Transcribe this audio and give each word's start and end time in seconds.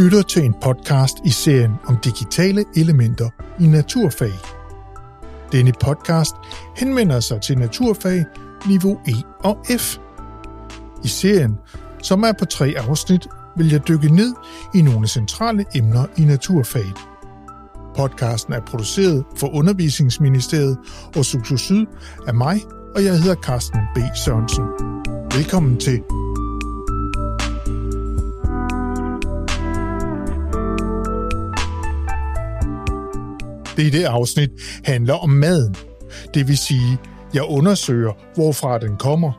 Lytter 0.00 0.22
til 0.22 0.44
en 0.44 0.54
podcast 0.62 1.14
i 1.24 1.30
serien 1.30 1.72
om 1.86 1.96
digitale 1.96 2.64
elementer 2.76 3.28
i 3.60 3.66
naturfag. 3.66 4.32
Denne 5.52 5.72
podcast 5.80 6.34
henvender 6.76 7.20
sig 7.20 7.40
til 7.40 7.58
naturfag 7.58 8.24
niveau 8.66 9.00
E 9.08 9.12
og 9.44 9.58
F. 9.78 9.98
I 11.04 11.08
serien, 11.08 11.58
som 12.02 12.22
er 12.22 12.32
på 12.38 12.44
tre 12.44 12.74
afsnit, 12.76 13.28
vil 13.56 13.70
jeg 13.70 13.88
dykke 13.88 14.14
ned 14.14 14.34
i 14.74 14.82
nogle 14.82 15.08
centrale 15.08 15.64
emner 15.74 16.06
i 16.16 16.24
naturfaget. 16.24 16.98
Podcasten 17.96 18.52
er 18.52 18.60
produceret 18.60 19.24
for 19.36 19.54
Undervisningsministeriet 19.54 20.78
og 21.16 21.24
Susu 21.24 21.56
Syd 21.56 21.86
af 22.26 22.34
mig, 22.34 22.60
og 22.94 23.04
jeg 23.04 23.18
hedder 23.18 23.34
Carsten 23.34 23.80
B. 23.94 23.98
Sørensen. 24.24 24.64
Velkommen 25.36 25.76
til. 25.76 26.02
Det 33.76 33.92
det 33.92 34.04
afsnit 34.04 34.50
handler 34.84 35.14
om 35.14 35.30
maden. 35.30 35.76
Det 36.34 36.48
vil 36.48 36.58
sige, 36.58 36.98
jeg 37.34 37.42
undersøger, 37.42 38.12
hvorfra 38.34 38.78
den 38.78 38.96
kommer, 38.96 39.32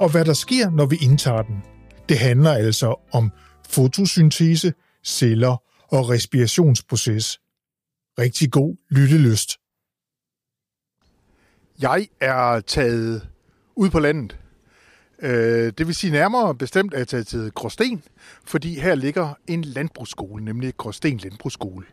og 0.00 0.10
hvad 0.10 0.24
der 0.24 0.32
sker, 0.32 0.70
når 0.70 0.86
vi 0.86 0.96
indtager 1.02 1.42
den. 1.42 1.62
Det 2.08 2.18
handler 2.18 2.52
altså 2.52 2.94
om 3.12 3.30
fotosyntese, 3.68 4.72
celler 5.04 5.56
og 5.88 6.10
respirationsproces. 6.10 7.38
Rigtig 8.18 8.52
god 8.52 8.76
lyttelyst. 8.90 9.50
Jeg 11.80 12.08
er 12.20 12.60
taget 12.60 13.28
ud 13.76 13.90
på 13.90 13.98
landet. 13.98 14.36
Øh, 15.22 15.72
det 15.78 15.86
vil 15.86 15.94
sige 15.94 16.12
nærmere 16.12 16.54
bestemt, 16.54 16.94
at 16.94 16.98
jeg 16.98 17.00
er 17.00 17.04
taget 17.04 17.26
til 17.26 17.50
Gråsten, 17.50 18.02
fordi 18.44 18.80
her 18.80 18.94
ligger 18.94 19.34
en 19.46 19.62
landbrugsskole, 19.62 20.44
nemlig 20.44 20.76
Gråsten 20.76 21.18
Landbrugsskole. 21.18 21.86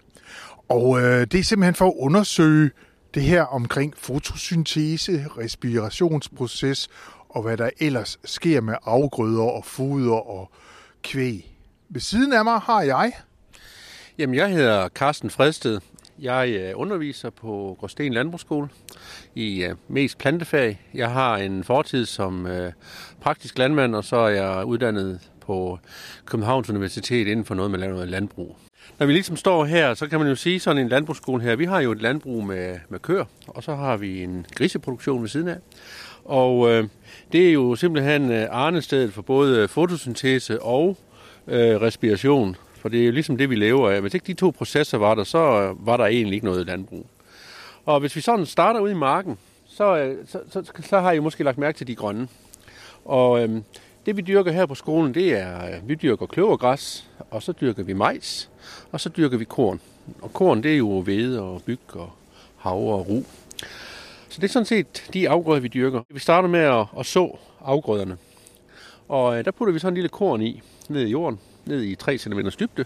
Og 0.73 1.01
øh, 1.01 1.21
det 1.31 1.39
er 1.39 1.43
simpelthen 1.43 1.75
for 1.75 1.87
at 1.87 1.93
undersøge 1.97 2.71
det 3.13 3.23
her 3.23 3.43
omkring 3.43 3.93
fotosyntese, 3.97 5.25
respirationsproces 5.37 6.89
og 7.29 7.41
hvad 7.41 7.57
der 7.57 7.69
ellers 7.79 8.19
sker 8.25 8.61
med 8.61 8.75
afgrøder 8.83 9.43
og 9.43 9.65
foder 9.65 10.29
og 10.29 10.51
kvæg. 11.03 11.57
Ved 11.89 12.01
siden 12.01 12.33
af 12.33 12.43
mig 12.43 12.59
har 12.59 12.81
jeg... 12.81 13.11
Jamen, 14.17 14.35
jeg 14.35 14.49
hedder 14.49 14.89
Carsten 14.89 15.29
Fredsted. 15.29 15.79
Jeg 16.19 16.49
øh, 16.49 16.71
underviser 16.75 17.29
på 17.29 17.77
Gråsten 17.79 18.13
Landbrugsskole 18.13 18.69
i 19.35 19.63
øh, 19.63 19.75
mest 19.87 20.17
plantefag. 20.17 20.81
Jeg 20.93 21.11
har 21.11 21.37
en 21.37 21.63
fortid 21.63 22.05
som 22.05 22.47
øh, 22.47 22.71
praktisk 23.21 23.57
landmand, 23.57 23.95
og 23.95 24.03
så 24.03 24.15
er 24.15 24.29
jeg 24.29 24.65
uddannet 24.65 25.19
på 25.41 25.79
Københavns 26.25 26.69
Universitet 26.69 27.27
inden 27.27 27.45
for 27.45 27.55
noget 27.55 27.71
med 27.71 28.05
landbrug. 28.05 28.57
Når 28.99 29.05
vi 29.05 29.13
ligesom 29.13 29.37
står 29.37 29.65
her, 29.65 29.93
så 29.93 30.07
kan 30.07 30.19
man 30.19 30.27
jo 30.27 30.35
sige 30.35 30.59
sådan 30.59 30.81
en 30.81 30.89
landbrugsskole 30.89 31.43
her. 31.43 31.55
Vi 31.55 31.65
har 31.65 31.81
jo 31.81 31.91
et 31.91 32.01
landbrug 32.01 32.43
med, 32.43 32.79
med 32.89 32.99
køer, 32.99 33.25
og 33.47 33.63
så 33.63 33.75
har 33.75 33.97
vi 33.97 34.23
en 34.23 34.45
griseproduktion 34.55 35.21
ved 35.21 35.29
siden 35.29 35.47
af. 35.47 35.57
Og 36.25 36.71
øh, 36.71 36.87
det 37.31 37.47
er 37.49 37.53
jo 37.53 37.75
simpelthen 37.75 38.31
øh, 38.31 38.47
arnestedet 38.51 39.13
for 39.13 39.21
både 39.21 39.59
øh, 39.59 39.69
fotosyntese 39.69 40.61
og 40.61 40.97
øh, 41.47 41.81
respiration. 41.81 42.55
For 42.81 42.89
det 42.89 43.01
er 43.01 43.05
jo 43.05 43.11
ligesom 43.11 43.37
det, 43.37 43.49
vi 43.49 43.55
lever 43.55 43.89
af. 43.89 44.01
Hvis 44.01 44.13
ikke 44.13 44.27
de 44.27 44.33
to 44.33 44.51
processer 44.57 44.97
var 44.97 45.15
der, 45.15 45.23
så 45.23 45.61
øh, 45.61 45.87
var 45.87 45.97
der 45.97 46.05
egentlig 46.05 46.33
ikke 46.33 46.45
noget 46.45 46.65
landbrug. 46.65 47.05
Og 47.85 47.99
hvis 47.99 48.15
vi 48.15 48.21
sådan 48.21 48.45
starter 48.45 48.79
ud 48.79 48.89
i 48.89 48.93
marken, 48.93 49.37
så, 49.65 50.15
så, 50.25 50.39
så, 50.49 50.71
så 50.83 50.99
har 50.99 51.11
I 51.11 51.19
måske 51.19 51.43
lagt 51.43 51.57
mærke 51.57 51.77
til 51.77 51.87
de 51.87 51.95
grønne. 51.95 52.27
Og 53.05 53.43
øh, 53.43 53.49
det 54.05 54.17
vi 54.17 54.21
dyrker 54.21 54.51
her 54.51 54.65
på 54.65 54.75
skolen, 54.75 55.13
det 55.13 55.33
er, 55.39 55.79
vi 55.83 55.95
dyrker 55.95 56.25
kløvergræs, 56.25 57.09
og 57.31 57.43
så 57.43 57.51
dyrker 57.51 57.83
vi 57.83 57.93
majs, 57.93 58.49
og 58.93 59.01
så 59.01 59.09
dyrker 59.09 59.37
vi 59.37 59.45
korn. 59.45 59.79
Og 60.21 60.33
korn, 60.33 60.63
det 60.63 60.73
er 60.73 60.77
jo 60.77 61.01
hvede 61.01 61.41
og 61.41 61.61
byg 61.65 61.79
og 61.93 62.11
havre 62.57 62.95
og 62.95 63.07
ru. 63.09 63.23
Så 64.29 64.41
det 64.41 64.43
er 64.43 64.51
sådan 64.51 64.65
set 64.65 65.09
de 65.13 65.29
afgrøder, 65.29 65.61
vi 65.61 65.67
dyrker. 65.67 66.01
Vi 66.09 66.19
starter 66.19 66.49
med 66.49 66.59
at, 66.59 66.85
at 66.99 67.05
så 67.05 67.37
afgrøderne. 67.61 68.17
Og 69.09 69.37
øh, 69.37 69.45
der 69.45 69.51
putter 69.51 69.73
vi 69.73 69.79
sådan 69.79 69.93
en 69.93 69.95
lille 69.95 70.09
korn 70.09 70.41
i, 70.41 70.61
ned 70.89 71.01
i 71.01 71.09
jorden, 71.09 71.39
ned 71.65 71.81
i 71.81 71.95
3 71.95 72.17
cm 72.17 72.39
dybde. 72.59 72.85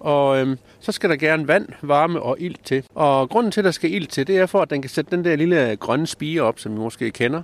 Og 0.00 0.38
øhm, 0.38 0.58
så 0.80 0.92
skal 0.92 1.10
der 1.10 1.16
gerne 1.16 1.48
vand, 1.48 1.68
varme 1.82 2.22
og 2.22 2.36
ild 2.40 2.56
til. 2.64 2.84
Og 2.94 3.28
grunden 3.28 3.52
til, 3.52 3.60
at 3.60 3.64
der 3.64 3.70
skal 3.70 3.92
ild 3.92 4.06
til, 4.06 4.26
det 4.26 4.38
er 4.38 4.46
for, 4.46 4.62
at 4.62 4.70
den 4.70 4.82
kan 4.82 4.88
sætte 4.88 5.16
den 5.16 5.24
der 5.24 5.36
lille 5.36 5.70
øh, 5.70 5.76
grønne 5.76 6.06
spire 6.06 6.42
op, 6.42 6.58
som 6.58 6.72
vi 6.72 6.78
måske 6.78 7.10
kender. 7.10 7.42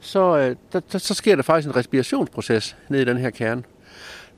Så, 0.00 0.38
øh, 0.38 0.56
der, 0.72 0.80
der, 0.92 0.98
så 0.98 1.14
sker 1.14 1.36
der 1.36 1.42
faktisk 1.42 1.68
en 1.68 1.76
respirationsproces 1.76 2.76
ned 2.88 3.00
i 3.00 3.04
den 3.04 3.16
her 3.16 3.30
kerne. 3.30 3.62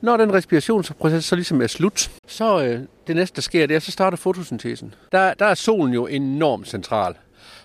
Når 0.03 0.17
den 0.17 0.33
respirationsproces 0.33 1.25
så 1.25 1.35
ligesom 1.35 1.61
er 1.61 1.67
slut, 1.67 2.11
så 2.27 2.63
øh, 2.63 2.79
det 3.07 3.15
næste, 3.15 3.35
der 3.35 3.41
sker, 3.41 3.67
det 3.67 3.75
er, 3.75 3.79
så 3.79 3.91
starter 3.91 4.17
fotosyntesen. 4.17 4.93
Der, 5.11 5.33
der 5.33 5.45
er 5.45 5.53
solen 5.53 5.93
jo 5.93 6.07
enormt 6.07 6.67
central. 6.67 7.15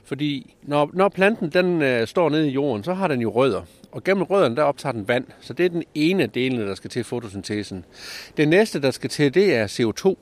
Fordi 0.05 0.55
når, 0.63 0.91
når 0.93 1.09
planten 1.09 1.51
den 1.51 1.83
øh, 1.83 2.07
står 2.07 2.29
nede 2.29 2.49
i 2.49 2.51
jorden, 2.51 2.85
så 2.85 2.95
har 2.95 3.09
den 3.09 3.21
jo 3.21 3.31
rødder. 3.31 3.63
Og 3.93 4.05
gennem 4.05 4.23
rødderne, 4.23 4.57
der 4.57 4.63
optager 4.63 4.93
den 4.93 5.09
vand. 5.09 5.25
Så 5.41 5.53
det 5.53 5.67
er 5.67 5.71
den 5.71 5.85
ene 5.95 6.27
del, 6.27 6.59
der 6.59 6.75
skal 6.75 6.91
til 6.91 7.05
fotosyntesen. 7.05 7.85
Det 8.37 8.49
næste, 8.49 8.83
der 8.83 8.91
skal 8.91 9.11
til, 9.11 9.35
det 9.35 9.55
er 9.55 9.67
CO2. 9.67 10.15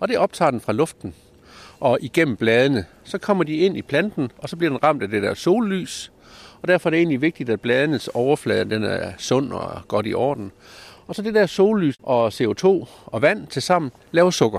Og 0.00 0.08
det 0.08 0.18
optager 0.18 0.50
den 0.50 0.60
fra 0.60 0.72
luften. 0.72 1.14
Og 1.80 1.98
igennem 2.00 2.36
bladene, 2.36 2.84
så 3.04 3.18
kommer 3.18 3.44
de 3.44 3.56
ind 3.56 3.76
i 3.76 3.82
planten, 3.82 4.30
og 4.38 4.48
så 4.48 4.56
bliver 4.56 4.70
den 4.70 4.82
ramt 4.82 5.02
af 5.02 5.08
det 5.08 5.22
der 5.22 5.34
sollys. 5.34 6.12
Og 6.62 6.68
derfor 6.68 6.88
er 6.88 6.90
det 6.90 6.98
egentlig 6.98 7.22
vigtigt, 7.22 7.50
at 7.50 7.60
bladenes 7.60 8.08
overflade 8.08 8.70
den 8.70 8.84
er 8.84 9.12
sund 9.18 9.52
og 9.52 9.88
godt 9.88 10.06
i 10.06 10.14
orden. 10.14 10.52
Og 11.10 11.16
så 11.16 11.22
det 11.22 11.34
der 11.34 11.46
sollys 11.46 11.96
og 12.02 12.28
CO2 12.28 12.66
og 13.06 13.22
vand 13.22 13.46
til 13.46 13.62
sammen 13.62 13.90
laver 14.12 14.30
sukker. 14.30 14.58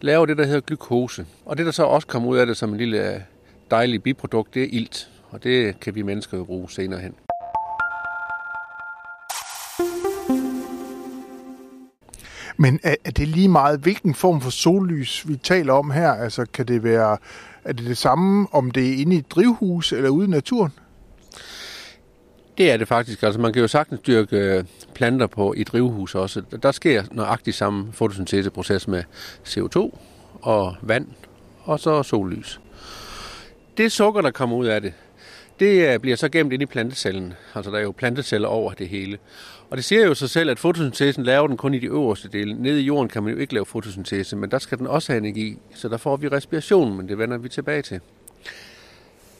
Laver 0.00 0.26
det, 0.26 0.38
der 0.38 0.44
hedder 0.44 0.60
glukose. 0.60 1.26
Og 1.46 1.58
det, 1.58 1.66
der 1.66 1.72
så 1.72 1.84
også 1.84 2.06
kommer 2.06 2.28
ud 2.28 2.38
af 2.38 2.46
det 2.46 2.56
som 2.56 2.70
en 2.70 2.76
lille 2.76 3.14
øh, 3.14 3.20
dejlig 3.70 4.02
biprodukt, 4.02 4.54
det 4.54 4.62
er 4.62 4.68
ilt. 4.70 5.10
Og 5.30 5.44
det 5.44 5.80
kan 5.80 5.94
vi 5.94 6.02
mennesker 6.02 6.38
jo 6.38 6.44
bruge 6.44 6.70
senere 6.70 7.00
hen. 7.00 7.14
Men 12.56 12.80
er, 12.82 12.94
er 13.04 13.10
det 13.10 13.28
lige 13.28 13.48
meget, 13.48 13.80
hvilken 13.80 14.14
form 14.14 14.40
for 14.40 14.50
sollys 14.50 15.28
vi 15.28 15.36
taler 15.36 15.72
om 15.72 15.90
her? 15.90 16.12
Altså 16.12 16.46
kan 16.52 16.68
det 16.68 16.84
være, 16.84 17.16
er 17.64 17.72
det 17.72 17.86
det 17.86 17.98
samme, 17.98 18.46
om 18.52 18.70
det 18.70 18.88
er 18.88 18.96
inde 18.96 19.16
i 19.16 19.18
et 19.18 19.30
drivhus 19.30 19.92
eller 19.92 20.10
ude 20.10 20.26
i 20.26 20.30
naturen? 20.30 20.72
Det 22.62 22.70
er 22.70 22.76
det 22.76 22.88
faktisk. 22.88 23.22
Altså 23.22 23.40
man 23.40 23.52
kan 23.52 23.62
jo 23.62 23.68
sagtens 23.68 24.00
dyrke 24.00 24.36
øh, 24.36 24.64
planter 24.94 25.26
på 25.26 25.54
i 25.56 25.64
drivhus 25.64 26.14
også. 26.14 26.42
Der 26.62 26.72
sker 26.72 27.02
nøjagtigt 27.10 27.56
samme 27.56 27.92
fotosynteseproces 27.92 28.88
med 28.88 29.02
CO2 29.46 29.98
og 30.42 30.76
vand 30.82 31.06
og 31.64 31.80
så 31.80 32.02
sollys. 32.02 32.60
Det 33.76 33.92
sukker, 33.92 34.20
der 34.20 34.30
kommer 34.30 34.56
ud 34.56 34.66
af 34.66 34.80
det, 34.80 34.92
det 35.60 35.94
øh, 35.94 35.98
bliver 36.00 36.16
så 36.16 36.28
gemt 36.28 36.52
ind 36.52 36.62
i 36.62 36.66
plantecellen. 36.66 37.34
Altså 37.54 37.70
der 37.70 37.78
er 37.78 37.82
jo 37.82 37.90
planteceller 37.90 38.48
over 38.48 38.72
det 38.72 38.88
hele. 38.88 39.18
Og 39.70 39.76
det 39.76 39.84
siger 39.84 40.06
jo 40.06 40.14
sig 40.14 40.30
selv, 40.30 40.50
at 40.50 40.58
fotosyntesen 40.58 41.24
laver 41.24 41.46
den 41.46 41.56
kun 41.56 41.74
i 41.74 41.78
de 41.78 41.86
øverste 41.86 42.28
dele. 42.28 42.54
Nede 42.54 42.80
i 42.80 42.84
jorden 42.84 43.08
kan 43.08 43.22
man 43.22 43.32
jo 43.32 43.38
ikke 43.38 43.54
lave 43.54 43.66
fotosyntese, 43.66 44.36
men 44.36 44.50
der 44.50 44.58
skal 44.58 44.78
den 44.78 44.86
også 44.86 45.12
have 45.12 45.18
energi. 45.18 45.58
Så 45.74 45.88
der 45.88 45.96
får 45.96 46.16
vi 46.16 46.28
respiration, 46.28 46.96
men 46.96 47.08
det 47.08 47.18
vender 47.18 47.38
vi 47.38 47.48
tilbage 47.48 47.82
til. 47.82 48.00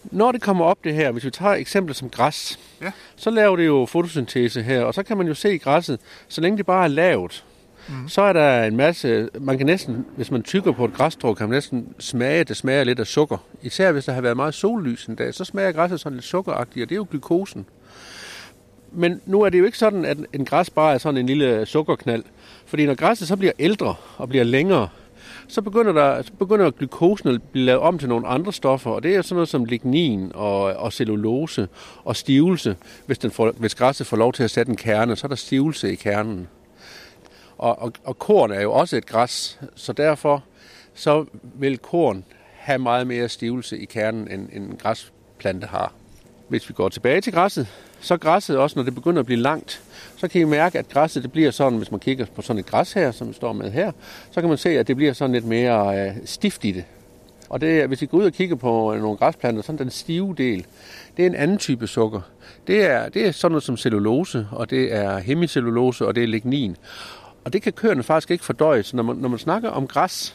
Når 0.05 0.33
det 0.33 0.43
kommer 0.43 0.65
op 0.65 0.85
det 0.85 0.95
her, 0.95 1.11
hvis 1.11 1.25
vi 1.25 1.31
tager 1.31 1.55
eksempler 1.55 1.95
som 1.95 2.11
græs, 2.11 2.59
ja. 2.83 2.93
så 3.17 3.31
laver 3.31 3.57
det 3.57 3.67
jo 3.67 3.87
fotosyntese 3.87 4.63
her, 4.63 4.83
og 4.83 4.95
så 4.95 5.03
kan 5.03 5.17
man 5.17 5.27
jo 5.27 5.35
se 5.35 5.55
i 5.55 5.59
græsset, 5.59 6.01
så 6.29 6.41
længe 6.41 6.59
det 6.59 6.67
bare 6.67 6.85
er 6.85 6.89
lavt, 6.89 7.45
mm. 7.89 8.09
så 8.09 8.23
er 8.23 8.33
der 8.33 8.65
en 8.65 8.77
masse, 8.77 9.29
man 9.41 9.59
kan 9.59 9.67
næsten, 9.67 10.07
hvis 10.17 10.31
man 10.31 10.43
tykker 10.43 10.73
på 10.73 10.85
et 10.85 10.93
græsstrå, 10.93 11.35
kan 11.35 11.49
man 11.49 11.57
næsten 11.57 11.95
smage, 11.99 12.45
det 12.45 12.57
smager 12.57 12.85
lidt 12.85 13.01
af 13.01 13.07
sukker. 13.07 13.39
Især 13.63 13.93
hvis 13.93 14.05
der 14.05 14.13
har 14.13 14.21
været 14.21 14.37
meget 14.37 14.55
sollys 14.55 15.07
en 15.07 15.15
dag, 15.15 15.35
så 15.35 15.45
smager 15.45 15.73
græsset 15.73 16.01
sådan 16.01 16.17
lidt 16.17 16.27
sukkeragtigt, 16.27 16.83
og 16.83 16.89
det 16.89 16.95
er 16.95 16.97
jo 16.97 17.07
glukosen. 17.11 17.67
Men 18.93 19.21
nu 19.27 19.43
er 19.43 19.49
det 19.49 19.59
jo 19.59 19.65
ikke 19.65 19.79
sådan, 19.79 20.05
at 20.05 20.19
en 20.33 20.45
græs 20.45 20.71
bare 20.71 20.95
er 20.95 20.99
sådan 20.99 21.21
en 21.21 21.27
lille 21.27 21.67
sukkerknald. 21.67 22.25
Fordi 22.67 22.87
når 22.87 22.95
græsset 22.95 23.29
så 23.29 23.37
bliver 23.37 23.53
ældre 23.59 23.95
og 24.17 24.29
bliver 24.29 24.45
længere, 24.45 24.89
så 25.53 25.63
begynder, 25.63 25.93
der, 25.93 26.23
så 26.23 26.33
begynder 26.33 26.71
glukosen 26.71 27.29
at 27.29 27.43
blive 27.43 27.65
lavet 27.65 27.81
om 27.81 27.99
til 27.99 28.09
nogle 28.09 28.27
andre 28.27 28.53
stoffer, 28.53 28.91
og 28.91 29.03
det 29.03 29.17
er 29.17 29.23
sådan 29.23 29.35
noget 29.35 29.49
som 29.49 29.65
lignin 29.65 30.33
og, 30.35 30.63
og 30.63 30.93
cellulose 30.93 31.69
og 32.05 32.17
stivelse. 32.17 32.77
Hvis, 33.07 33.19
den 33.19 33.31
får, 33.31 33.51
hvis 33.51 33.75
græsset 33.75 34.07
får 34.07 34.17
lov 34.17 34.33
til 34.33 34.43
at 34.43 34.51
sætte 34.51 34.71
en 34.71 34.77
kerne, 34.77 35.17
så 35.17 35.27
er 35.27 35.29
der 35.29 35.37
stivelse 35.37 35.93
i 35.93 35.95
kernen. 35.95 36.49
Og, 37.59 37.83
og, 37.83 37.93
og 38.05 38.19
korn 38.19 38.51
er 38.51 38.61
jo 38.61 38.73
også 38.73 38.97
et 38.97 39.07
græs, 39.07 39.61
så 39.75 39.93
derfor 39.93 40.45
så 40.95 41.25
vil 41.55 41.79
korn 41.79 42.25
have 42.53 42.79
meget 42.79 43.07
mere 43.07 43.29
stivelse 43.29 43.79
i 43.79 43.85
kernen, 43.85 44.31
end, 44.31 44.49
end 44.53 44.65
en 44.71 44.77
græsplante 44.77 45.67
har. 45.67 45.93
Hvis 46.53 46.69
vi 46.69 46.75
går 46.75 46.89
tilbage 46.89 47.21
til 47.21 47.33
græsset, 47.33 47.67
så 48.01 48.17
græsset 48.17 48.59
også, 48.59 48.79
når 48.79 48.85
det 48.85 48.95
begynder 48.95 49.21
at 49.21 49.27
blive 49.27 49.41
langt, 49.41 49.83
så 50.17 50.29
kan 50.29 50.41
I 50.41 50.45
mærke, 50.45 50.79
at 50.79 50.89
græsset 50.89 51.23
det 51.23 51.33
bliver 51.33 51.51
sådan, 51.51 51.79
hvis 51.79 51.91
man 51.91 52.01
kigger 52.01 52.27
på 52.37 52.43
sådan 52.43 52.61
et 52.61 52.67
græs 52.67 52.93
her, 52.93 53.11
som 53.13 53.29
vi 53.29 53.33
står 53.33 53.53
med 53.53 53.71
her, 53.71 53.93
så 54.31 54.41
kan 54.41 54.49
man 54.49 54.59
se, 54.59 54.69
at 54.69 54.89
det 54.89 54.97
bliver 54.97 55.13
sådan 55.13 55.33
lidt 55.33 55.45
mere 55.45 56.07
øh, 56.09 56.15
stift 56.25 56.65
i 56.65 56.73
det. 56.73 56.85
Og 57.49 57.61
det, 57.61 57.87
hvis 57.89 58.03
I 58.03 58.07
går 58.07 58.19
ud 58.19 58.25
og 58.25 58.33
kigger 58.33 58.57
på 58.57 58.95
øh, 58.95 59.01
nogle 59.01 59.17
græsplanter, 59.17 59.63
sådan 59.63 59.79
den 59.79 59.91
stive 59.91 60.35
del, 60.39 60.67
det 61.17 61.23
er 61.23 61.27
en 61.27 61.35
anden 61.35 61.59
type 61.59 61.87
sukker. 61.87 62.21
Det 62.67 62.83
er, 62.83 63.09
det 63.09 63.27
er 63.27 63.33
sådan 63.33 63.53
noget 63.53 63.65
som 63.65 63.77
cellulose, 63.77 64.47
og 64.51 64.71
det 64.71 64.95
er 64.95 65.19
hemicellulose, 65.19 66.07
og 66.07 66.15
det 66.15 66.23
er 66.23 66.29
lignin. 66.29 66.77
Og 67.45 67.53
det 67.53 67.63
kan 67.63 67.73
køerne 67.73 68.03
faktisk 68.03 68.31
ikke 68.31 68.45
fordøje. 68.45 68.83
Så 68.83 68.97
når 68.97 69.03
man, 69.03 69.17
når 69.17 69.29
man 69.29 69.39
snakker 69.39 69.71
om 69.71 69.87
græs, 69.87 70.35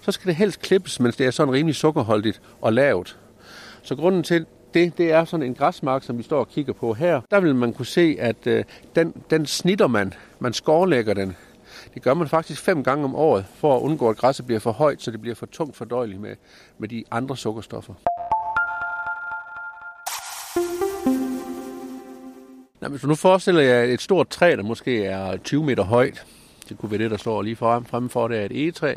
så 0.00 0.12
skal 0.12 0.28
det 0.28 0.36
helst 0.36 0.60
klippes, 0.60 1.00
mens 1.00 1.16
det 1.16 1.26
er 1.26 1.30
sådan 1.30 1.54
rimelig 1.54 1.76
sukkerholdigt 1.76 2.40
og 2.60 2.72
lavt. 2.72 3.16
Så 3.82 3.96
grunden 3.96 4.22
til 4.22 4.46
det, 4.74 4.98
det 4.98 5.12
er 5.12 5.24
sådan 5.24 5.46
en 5.46 5.54
græsmark, 5.54 6.02
som 6.02 6.18
vi 6.18 6.22
står 6.22 6.40
og 6.40 6.48
kigger 6.48 6.72
på 6.72 6.94
her. 6.94 7.20
Der 7.30 7.40
vil 7.40 7.54
man 7.54 7.72
kunne 7.72 7.86
se, 7.86 8.16
at 8.18 8.46
øh, 8.46 8.64
den, 8.96 9.14
den 9.30 9.46
snitter 9.46 9.86
man. 9.86 10.14
Man 10.38 10.52
skorlægger 10.52 11.14
den. 11.14 11.36
Det 11.94 12.02
gør 12.02 12.14
man 12.14 12.28
faktisk 12.28 12.60
fem 12.60 12.84
gange 12.84 13.04
om 13.04 13.14
året, 13.14 13.44
for 13.54 13.76
at 13.76 13.80
undgå, 13.80 14.08
at 14.08 14.16
græsset 14.16 14.46
bliver 14.46 14.60
for 14.60 14.72
højt, 14.72 15.02
så 15.02 15.10
det 15.10 15.20
bliver 15.20 15.34
for 15.34 15.46
tungt 15.46 15.76
fordøjeligt 15.76 16.20
med, 16.20 16.36
med 16.78 16.88
de 16.88 17.04
andre 17.10 17.36
sukkerstoffer. 17.36 17.94
Nå, 22.80 22.88
hvis 22.88 23.00
du 23.00 23.06
nu 23.06 23.14
forestiller 23.14 23.60
jer 23.60 23.82
et 23.82 24.00
stort 24.00 24.28
træ, 24.28 24.56
der 24.56 24.62
måske 24.62 25.04
er 25.04 25.36
20 25.36 25.64
meter 25.64 25.82
højt, 25.82 26.26
det 26.68 26.78
kunne 26.78 26.90
være 26.90 27.02
det, 27.02 27.10
der 27.10 27.16
står 27.16 27.42
lige 27.42 27.56
frem, 27.56 27.84
fremme 27.84 28.10
for, 28.10 28.28
det 28.28 28.40
er 28.40 28.44
et 28.44 28.52
egetræ. 28.52 28.94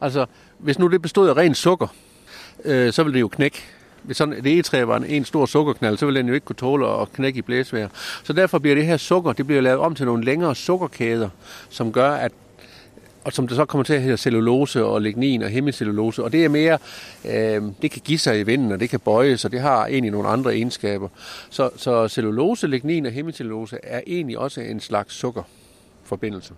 Altså, 0.00 0.26
hvis 0.58 0.78
nu 0.78 0.88
det 0.88 1.02
bestod 1.02 1.28
af 1.28 1.36
ren 1.36 1.54
sukker, 1.54 1.86
øh, 2.64 2.92
så 2.92 3.02
ville 3.02 3.14
det 3.14 3.20
jo 3.20 3.28
knække. 3.28 3.64
Hvis 4.04 4.16
sådan 4.16 4.34
et 4.34 4.46
egetræ 4.46 4.84
var 4.84 4.96
en, 4.96 5.04
en 5.04 5.24
stor 5.24 5.46
sukkerknald, 5.46 5.96
så 5.98 6.06
ville 6.06 6.18
den 6.20 6.28
jo 6.28 6.34
ikke 6.34 6.44
kunne 6.44 6.56
tåle 6.56 6.88
at 6.88 7.12
knække 7.12 7.38
i 7.38 7.42
blæsvejr. 7.42 7.88
Så 8.24 8.32
derfor 8.32 8.58
bliver 8.58 8.74
det 8.74 8.86
her 8.86 8.96
sukker, 8.96 9.32
det 9.32 9.46
bliver 9.46 9.62
lavet 9.62 9.80
om 9.80 9.94
til 9.94 10.06
nogle 10.06 10.24
længere 10.24 10.54
sukkerkæder, 10.54 11.28
som 11.68 11.92
gør, 11.92 12.10
at 12.10 12.32
og 13.24 13.32
som 13.32 13.48
det 13.48 13.56
så 13.56 13.64
kommer 13.64 13.84
til 13.84 13.94
at 13.94 14.02
hedde 14.02 14.16
cellulose 14.16 14.84
og 14.84 15.02
lignin 15.02 15.42
og 15.42 15.48
hemicellulose. 15.48 16.24
Og 16.24 16.32
det 16.32 16.44
er 16.44 16.48
mere, 16.48 16.78
øh, 17.24 17.62
det 17.82 17.90
kan 17.90 18.02
give 18.04 18.18
sig 18.18 18.40
i 18.40 18.42
vinden, 18.42 18.72
og 18.72 18.80
det 18.80 18.90
kan 18.90 19.00
bøjes, 19.00 19.44
og 19.44 19.52
det 19.52 19.60
har 19.60 19.86
egentlig 19.86 20.12
nogle 20.12 20.28
andre 20.28 20.54
egenskaber. 20.54 21.08
Så, 21.50 21.70
så 21.76 22.08
cellulose, 22.08 22.66
lignin 22.66 23.06
og 23.06 23.12
hemicellulose 23.12 23.78
er 23.82 24.00
egentlig 24.06 24.38
også 24.38 24.60
en 24.60 24.80
slags 24.80 25.14
sukkerforbindelse. 25.14 26.54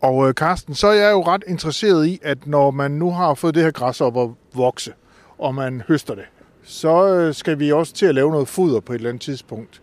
Og 0.00 0.28
øh, 0.28 0.34
Carsten, 0.34 0.74
så 0.74 0.86
er 0.86 0.92
jeg 0.92 1.12
jo 1.12 1.22
ret 1.22 1.44
interesseret 1.46 2.06
i, 2.06 2.20
at 2.22 2.46
når 2.46 2.70
man 2.70 2.90
nu 2.90 3.10
har 3.10 3.34
fået 3.34 3.54
det 3.54 3.62
her 3.62 3.70
græs 3.70 4.00
op 4.00 4.18
at 4.18 4.28
vokse, 4.54 4.92
og 5.42 5.54
man 5.54 5.82
høster 5.88 6.14
det, 6.14 6.24
så 6.64 7.08
øh, 7.08 7.34
skal 7.34 7.58
vi 7.58 7.72
også 7.72 7.92
til 7.92 8.06
at 8.06 8.14
lave 8.14 8.30
noget 8.30 8.48
foder 8.48 8.80
på 8.80 8.92
et 8.92 8.96
eller 8.96 9.08
andet 9.08 9.22
tidspunkt. 9.22 9.82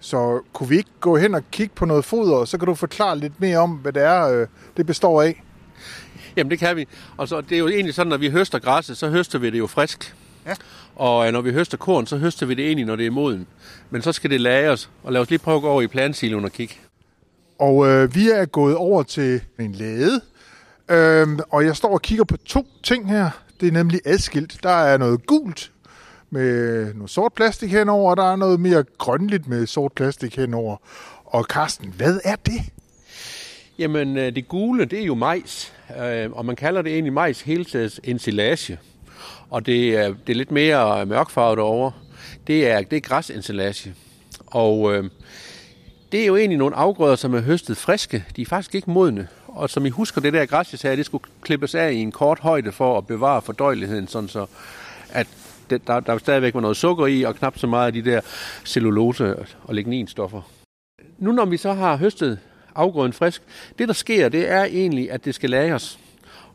Så 0.00 0.40
kunne 0.52 0.68
vi 0.68 0.76
ikke 0.76 0.90
gå 1.00 1.16
hen 1.16 1.34
og 1.34 1.42
kigge 1.50 1.74
på 1.74 1.84
noget 1.84 2.04
foder, 2.04 2.36
og 2.36 2.48
så 2.48 2.58
kan 2.58 2.66
du 2.66 2.74
forklare 2.74 3.18
lidt 3.18 3.40
mere 3.40 3.58
om, 3.58 3.70
hvad 3.70 3.92
det 3.92 4.02
er, 4.02 4.28
øh, 4.28 4.46
det 4.76 4.86
består 4.86 5.22
af? 5.22 5.42
Jamen 6.36 6.50
det 6.50 6.58
kan 6.58 6.76
vi. 6.76 6.86
Og 7.16 7.28
så, 7.28 7.40
det 7.40 7.52
er 7.52 7.58
jo 7.58 7.68
egentlig 7.68 7.94
sådan, 7.94 8.10
når 8.10 8.16
vi 8.16 8.30
høster 8.30 8.58
græsset, 8.58 8.96
så 8.96 9.08
høster 9.08 9.38
vi 9.38 9.50
det 9.50 9.58
jo 9.58 9.66
frisk. 9.66 10.14
Ja. 10.46 10.54
Og 10.96 11.26
øh, 11.26 11.32
når 11.32 11.40
vi 11.40 11.52
høster 11.52 11.76
korn, 11.76 12.06
så 12.06 12.16
høster 12.16 12.46
vi 12.46 12.54
det 12.54 12.66
egentlig, 12.66 12.86
når 12.86 12.96
det 12.96 13.06
er 13.06 13.10
moden. 13.10 13.46
Men 13.90 14.02
så 14.02 14.12
skal 14.12 14.30
det 14.30 14.40
lagres, 14.40 14.90
og 15.02 15.12
lad 15.12 15.20
os 15.20 15.30
lige 15.30 15.38
prøve 15.38 15.56
at 15.56 15.62
gå 15.62 15.68
over 15.68 15.82
i 15.82 15.86
plantsiloen 15.86 16.44
og 16.44 16.52
kigge. 16.52 16.74
Og 17.58 17.86
øh, 17.86 18.14
vi 18.14 18.30
er 18.30 18.44
gået 18.44 18.76
over 18.76 19.02
til 19.02 19.40
en 19.58 19.72
lade, 19.72 20.20
øh, 20.88 21.28
og 21.50 21.64
jeg 21.64 21.76
står 21.76 21.92
og 21.92 22.02
kigger 22.02 22.24
på 22.24 22.36
to 22.36 22.66
ting 22.82 23.08
her. 23.08 23.30
Det 23.60 23.68
er 23.68 23.72
nemlig 23.72 24.00
adskilt. 24.04 24.62
Der 24.62 24.70
er 24.70 24.98
noget 24.98 25.26
gult 25.26 25.72
med 26.30 26.94
noget 26.94 27.10
sort 27.10 27.32
plastik 27.32 27.70
henover, 27.70 28.10
og 28.10 28.16
der 28.16 28.32
er 28.32 28.36
noget 28.36 28.60
mere 28.60 28.84
grønligt 28.98 29.48
med 29.48 29.66
sort 29.66 29.92
plastik 29.92 30.36
henover. 30.36 30.76
Og 31.24 31.44
Carsten, 31.44 31.94
hvad 31.96 32.20
er 32.24 32.36
det? 32.36 32.60
Jamen, 33.78 34.16
øh, 34.16 34.34
det 34.34 34.48
gule, 34.48 34.84
det 34.84 35.00
er 35.00 35.04
jo 35.04 35.14
majs, 35.14 35.72
øh, 36.02 36.30
og 36.32 36.46
man 36.46 36.56
kalder 36.56 36.82
det 36.82 36.92
egentlig 36.92 37.12
majs 37.12 37.40
heltids 37.40 38.00
ensilage. 38.04 38.78
Og 39.50 39.66
det 39.66 39.96
er, 39.96 40.08
det 40.08 40.32
er 40.32 40.36
lidt 40.36 40.50
mere 40.50 41.00
øh, 41.00 41.08
mørkfarvet 41.08 41.58
over. 41.58 41.90
Det 42.46 42.68
er, 42.68 42.82
det 42.82 42.96
er 42.96 43.00
græsensilage. 43.00 43.94
Og 44.46 44.94
øh, 44.94 45.04
det 46.12 46.22
er 46.22 46.26
jo 46.26 46.36
egentlig 46.36 46.58
nogle 46.58 46.76
afgrøder, 46.76 47.16
som 47.16 47.34
er 47.34 47.40
høstet 47.40 47.76
friske. 47.76 48.24
De 48.36 48.42
er 48.42 48.46
faktisk 48.46 48.74
ikke 48.74 48.90
modne. 48.90 49.28
Og 49.54 49.70
som 49.70 49.86
I 49.86 49.88
husker, 49.88 50.20
det 50.20 50.32
der 50.32 50.46
græs, 50.46 50.72
jeg 50.72 50.78
sagde, 50.78 50.96
det 50.96 51.06
skulle 51.06 51.24
klippes 51.42 51.74
af 51.74 51.92
i 51.92 51.96
en 51.96 52.12
kort 52.12 52.38
højde 52.38 52.72
for 52.72 52.98
at 52.98 53.06
bevare 53.06 53.42
fordøjeligheden, 53.42 54.08
sådan 54.08 54.28
så 54.28 54.46
at 55.10 55.26
det, 55.70 55.86
der, 55.86 56.00
der 56.00 56.18
stadigvæk 56.18 56.54
var 56.54 56.60
noget 56.60 56.76
sukker 56.76 57.06
i, 57.06 57.22
og 57.22 57.34
knap 57.34 57.58
så 57.58 57.66
meget 57.66 57.86
af 57.86 57.92
de 57.92 58.10
der 58.10 58.20
cellulose- 58.64 59.46
og 59.64 59.74
ligninstoffer. 59.74 60.42
Nu 61.18 61.32
når 61.32 61.44
vi 61.44 61.56
så 61.56 61.72
har 61.72 61.96
høstet 61.96 62.38
afgrøden 62.74 63.12
frisk, 63.12 63.42
det 63.78 63.88
der 63.88 63.94
sker, 63.94 64.28
det 64.28 64.50
er 64.50 64.64
egentlig, 64.64 65.10
at 65.10 65.24
det 65.24 65.34
skal 65.34 65.50
lagres. 65.50 65.98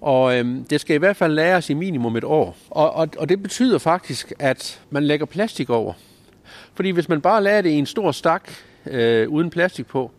Og 0.02 0.38
øhm, 0.38 0.64
det 0.64 0.82
skal 0.82 0.96
i 0.96 1.00
hvert 1.00 1.16
fald 1.16 1.34
lagres 1.34 1.70
i 1.70 1.74
minimum 1.74 2.16
et 2.16 2.24
år. 2.24 2.58
Og, 2.70 2.94
og, 2.94 3.10
og 3.18 3.30
det 3.30 3.44
betyder 3.44 3.78
faktisk, 3.78 4.34
at 4.40 4.82
man 4.90 5.04
lægger 5.04 5.26
plastik 5.26 5.70
over. 5.70 5.94
Fordi 6.74 6.90
hvis 6.90 7.10
man 7.10 7.22
bare 7.22 7.44
lader 7.44 7.62
det 7.62 7.70
i 7.70 7.78
en 7.78 7.86
stor 7.86 8.12
stak 8.12 8.50
øh, 8.86 9.30
uden 9.30 9.50
plastik 9.50 9.88
på, 9.88 10.12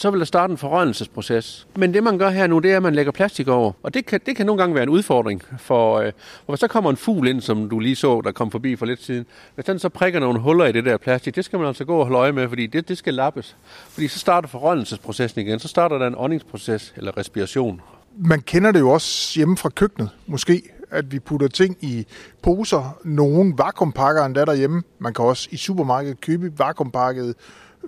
så 0.00 0.10
vil 0.10 0.20
der 0.20 0.26
starte 0.26 0.50
en 0.50 0.56
forrørelsesproces. 0.56 1.66
Men 1.76 1.94
det 1.94 2.02
man 2.02 2.18
gør 2.18 2.30
her 2.30 2.46
nu, 2.46 2.58
det 2.58 2.72
er, 2.72 2.76
at 2.76 2.82
man 2.82 2.94
lægger 2.94 3.12
plastik 3.12 3.48
over. 3.48 3.72
Og 3.82 3.94
det 3.94 4.06
kan, 4.06 4.20
det 4.26 4.36
kan 4.36 4.46
nogle 4.46 4.62
gange 4.62 4.74
være 4.74 4.82
en 4.82 4.88
udfordring. 4.88 5.42
For 5.58 5.98
øh, 5.98 6.12
og 6.46 6.52
hvis 6.52 6.60
så 6.60 6.68
kommer 6.68 6.90
en 6.90 6.96
fugl 6.96 7.28
ind, 7.28 7.40
som 7.40 7.68
du 7.68 7.78
lige 7.78 7.96
så, 7.96 8.20
der 8.24 8.32
kom 8.32 8.50
forbi 8.50 8.76
for 8.76 8.86
lidt 8.86 9.02
siden, 9.02 9.26
hvis 9.54 9.64
den 9.64 9.78
så 9.78 9.88
prikker 9.88 10.20
nogle 10.20 10.40
huller 10.40 10.66
i 10.66 10.72
det 10.72 10.84
der 10.84 10.96
plastik, 10.96 11.36
det 11.36 11.44
skal 11.44 11.58
man 11.58 11.68
altså 11.68 11.84
gå 11.84 11.96
og 11.96 12.04
holde 12.04 12.18
øje 12.18 12.32
med, 12.32 12.48
fordi 12.48 12.66
det, 12.66 12.88
det 12.88 12.98
skal 12.98 13.14
lappes. 13.14 13.56
Fordi 13.88 14.08
så 14.08 14.18
starter 14.18 14.48
forrørelsesprocessen 14.48 15.40
igen. 15.40 15.58
Så 15.58 15.68
starter 15.68 15.98
der 15.98 16.06
en 16.06 16.14
åndingsproces 16.18 16.94
eller 16.96 17.16
respiration. 17.16 17.80
Man 18.16 18.40
kender 18.40 18.72
det 18.72 18.80
jo 18.80 18.90
også 18.90 19.38
hjemme 19.38 19.56
fra 19.56 19.68
køkkenet, 19.68 20.10
måske, 20.26 20.62
at 20.90 21.12
vi 21.12 21.18
putter 21.18 21.48
ting 21.48 21.76
i 21.80 22.06
poser. 22.42 22.98
Nogle 23.04 23.54
vakuumpakker 23.56 24.24
endda 24.24 24.44
derhjemme. 24.44 24.82
Man 24.98 25.14
kan 25.14 25.24
også 25.24 25.48
i 25.50 25.56
supermarkedet 25.56 26.20
købe 26.20 26.58
vakuumpakket 26.58 27.34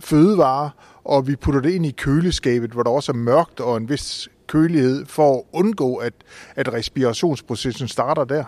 fødevarer, 0.01 0.71
og 1.05 1.27
vi 1.27 1.37
putter 1.37 1.61
det 1.61 1.71
ind 1.71 1.87
i 1.87 1.91
køleskabet, 1.91 2.71
hvor 2.71 2.83
der 2.83 2.91
også 2.91 3.13
er 3.13 3.17
mørkt 3.17 3.61
og 3.61 3.77
en 3.77 3.89
vis 3.89 4.29
kølighed, 4.47 5.07
for 5.07 5.37
at 5.37 5.43
undgå, 5.53 5.97
at, 5.97 6.13
at 6.57 6.73
respirationsprocessen 6.73 7.89
starter 7.89 8.25
der. 8.25 8.45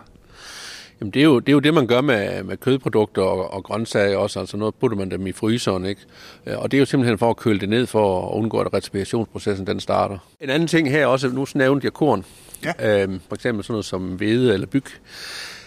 Jamen, 1.00 1.11
det 1.11 1.20
er, 1.20 1.25
jo, 1.25 1.38
det 1.38 1.49
er 1.49 1.52
jo 1.52 1.58
det, 1.58 1.75
man 1.75 1.87
gør 1.87 2.00
med, 2.00 2.43
med 2.43 2.56
kødprodukter 2.56 3.23
og, 3.23 3.55
og 3.55 3.64
grøntsager 3.64 4.17
også. 4.17 4.41
Altså 4.41 4.56
noget 4.56 4.75
putter 4.75 4.96
man 4.96 5.11
dem 5.11 5.26
i 5.26 5.32
fryseren, 5.32 5.85
ikke? 5.85 6.00
Øh, 6.46 6.58
og 6.58 6.70
det 6.70 6.76
er 6.76 6.79
jo 6.79 6.85
simpelthen 6.85 7.19
for 7.19 7.31
at 7.31 7.37
køle 7.37 7.61
det 7.61 7.69
ned, 7.69 7.87
for 7.87 8.29
at 8.29 8.37
undgå, 8.37 8.58
at 8.58 8.75
respirationsprocessen 8.75 9.67
den 9.67 9.81
starter. 9.81 10.19
En 10.40 10.50
anden 10.50 10.69
ting 10.69 10.90
her 10.90 11.06
også, 11.06 11.29
nu 11.29 11.47
nævnte 11.55 11.85
jeg 11.85 11.93
korn. 11.93 12.25
Ja. 12.64 13.02
Øhm, 13.02 13.21
for 13.28 13.35
eksempel 13.35 13.64
sådan 13.64 13.73
noget 13.73 13.85
som 13.85 14.02
hvede 14.07 14.54
eller 14.54 14.66
byg. 14.66 14.85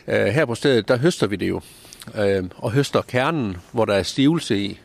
Øh, 0.08 0.26
her 0.26 0.46
på 0.46 0.56
stedet, 0.56 0.88
der 0.88 0.98
høster 0.98 1.28
vi 1.28 1.36
det 1.36 1.50
jo. 1.50 1.62
Øh, 2.18 2.44
og 2.58 2.72
høster 2.72 3.02
kernen, 3.02 3.58
hvor 3.72 3.86
der 3.86 3.94
er 3.94 4.04
stivelse 4.04 4.60
i. 4.60 4.80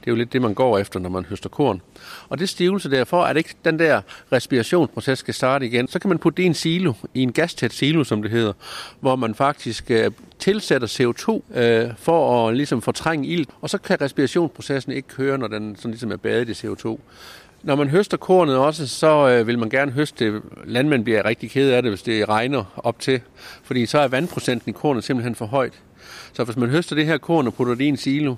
Det 0.00 0.06
er 0.06 0.10
jo 0.10 0.16
lidt 0.16 0.32
det, 0.32 0.42
man 0.42 0.54
går 0.54 0.78
efter, 0.78 1.00
når 1.00 1.08
man 1.08 1.24
høster 1.24 1.48
korn. 1.48 1.80
Og 2.28 2.38
det 2.38 2.48
stivelse 2.48 2.90
derfor, 2.90 3.22
at 3.22 3.36
ikke 3.36 3.54
den 3.64 3.78
der 3.78 4.00
respirationsproces 4.32 5.18
skal 5.18 5.34
starte 5.34 5.66
igen, 5.66 5.88
så 5.88 5.98
kan 5.98 6.08
man 6.08 6.18
putte 6.18 6.36
det 6.36 6.42
i 6.42 6.46
en 6.46 6.54
silo, 6.54 6.92
i 7.14 7.22
en 7.22 7.32
gastæt 7.32 7.72
silo, 7.72 8.04
som 8.04 8.22
det 8.22 8.30
hedder, 8.30 8.52
hvor 9.00 9.16
man 9.16 9.34
faktisk 9.34 9.90
øh, 9.90 10.10
tilsætter 10.38 10.88
CO2 10.88 11.58
øh, 11.58 11.90
for 11.96 12.48
at 12.48 12.56
ligesom 12.56 12.82
fortrænge 12.82 13.28
ild, 13.28 13.46
og 13.60 13.70
så 13.70 13.78
kan 13.78 14.00
respirationsprocessen 14.00 14.92
ikke 14.92 15.08
køre, 15.08 15.38
når 15.38 15.46
den 15.46 15.76
sådan 15.76 15.90
ligesom 15.90 16.12
er 16.12 16.16
badet 16.16 16.64
i 16.64 16.66
CO2. 16.66 16.98
Når 17.62 17.76
man 17.76 17.88
høster 17.88 18.16
kornet 18.16 18.56
også, 18.56 18.86
så 18.86 19.28
øh, 19.28 19.46
vil 19.46 19.58
man 19.58 19.70
gerne 19.70 19.92
høste 19.92 20.32
det. 20.32 20.42
Landmænd 20.64 21.04
bliver 21.04 21.24
rigtig 21.24 21.50
ked 21.50 21.70
af 21.70 21.82
det, 21.82 21.90
hvis 21.90 22.02
det 22.02 22.28
regner 22.28 22.64
op 22.76 23.00
til, 23.00 23.20
fordi 23.62 23.86
så 23.86 23.98
er 23.98 24.08
vandprocenten 24.08 24.70
i 24.70 24.72
kornet 24.72 25.04
simpelthen 25.04 25.34
for 25.34 25.46
højt. 25.46 25.82
Så 26.32 26.44
hvis 26.44 26.56
man 26.56 26.68
høster 26.68 26.96
det 26.96 27.06
her 27.06 27.18
korn 27.18 27.46
og 27.46 27.54
putter 27.54 27.74
det 27.74 27.84
i 27.84 27.88
en 27.88 27.96
silo, 27.96 28.34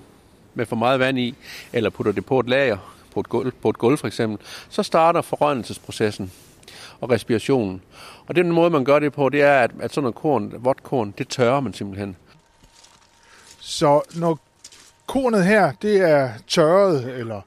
med 0.54 0.66
for 0.66 0.76
meget 0.76 1.00
vand 1.00 1.18
i, 1.18 1.34
eller 1.72 1.90
putter 1.90 2.12
det 2.12 2.26
på 2.26 2.40
et 2.40 2.48
lager, 2.48 2.78
på 3.14 3.20
et 3.20 3.28
gulv, 3.28 3.52
på 3.52 3.70
et 3.70 3.78
gulv 3.78 3.98
for 3.98 4.06
eksempel, 4.06 4.46
så 4.68 4.82
starter 4.82 5.22
forrørelsesprocessen 5.22 6.32
og 7.00 7.10
respirationen. 7.10 7.82
Og 8.26 8.36
den 8.36 8.52
måde, 8.52 8.70
man 8.70 8.84
gør 8.84 8.98
det 8.98 9.12
på, 9.12 9.28
det 9.28 9.42
er, 9.42 9.60
at, 9.60 9.70
at 9.80 9.94
sådan 9.94 10.02
noget 10.02 10.14
korn, 10.14 10.54
vådt 10.58 10.82
korn, 10.82 11.14
det 11.18 11.28
tørrer 11.28 11.60
man 11.60 11.74
simpelthen. 11.74 12.16
Så 13.58 14.00
når 14.14 14.38
kornet 15.06 15.44
her, 15.44 15.72
det 15.82 16.00
er 16.00 16.30
tørret, 16.46 17.18
eller 17.18 17.40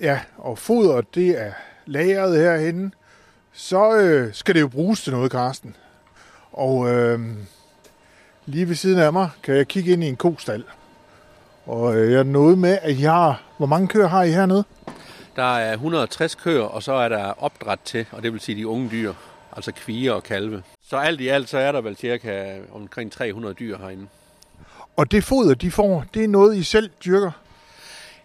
ja, 0.00 0.20
og 0.36 0.58
fodret, 0.58 1.14
det 1.14 1.40
er 1.40 1.52
lagret 1.86 2.36
herhenne, 2.36 2.90
så 3.52 3.96
øh, 3.96 4.34
skal 4.34 4.54
det 4.54 4.60
jo 4.60 4.68
bruges 4.68 5.02
til 5.02 5.12
noget, 5.12 5.30
Karsten. 5.30 5.76
Og 6.52 6.90
øh, 6.90 7.20
lige 8.46 8.68
ved 8.68 8.74
siden 8.74 8.98
af 8.98 9.12
mig 9.12 9.30
kan 9.42 9.56
jeg 9.56 9.68
kigge 9.68 9.92
ind 9.92 10.04
i 10.04 10.08
en 10.08 10.16
kostal. 10.16 10.64
Og 11.66 11.96
øh, 11.96 12.12
jeg 12.12 12.24
nåede 12.24 12.56
med, 12.56 12.78
at 12.82 12.90
I 12.90 13.02
har... 13.02 13.42
Hvor 13.58 13.66
mange 13.66 13.88
køer 13.88 14.06
har 14.06 14.22
I 14.22 14.30
hernede? 14.30 14.64
Der 15.36 15.56
er 15.56 15.72
160 15.72 16.34
køer, 16.34 16.62
og 16.62 16.82
så 16.82 16.92
er 16.92 17.08
der 17.08 17.42
opdræt 17.42 17.78
til, 17.84 18.06
og 18.12 18.22
det 18.22 18.32
vil 18.32 18.40
sige 18.40 18.56
de 18.56 18.66
unge 18.68 18.88
dyr, 18.90 19.12
altså 19.56 19.72
kviger 19.72 20.12
og 20.12 20.22
kalve. 20.22 20.62
Så 20.82 20.96
alt 20.96 21.20
i 21.20 21.28
alt, 21.28 21.48
så 21.48 21.58
er 21.58 21.72
der 21.72 21.80
vel 21.80 21.96
cirka 21.96 22.58
omkring 22.74 23.12
300 23.12 23.54
dyr 23.54 23.78
herinde. 23.78 24.06
Og 24.96 25.10
det 25.10 25.24
foder, 25.24 25.54
de 25.54 25.70
får, 25.70 26.04
det 26.14 26.24
er 26.24 26.28
noget, 26.28 26.56
I 26.56 26.62
selv 26.62 26.90
dyrker? 27.04 27.30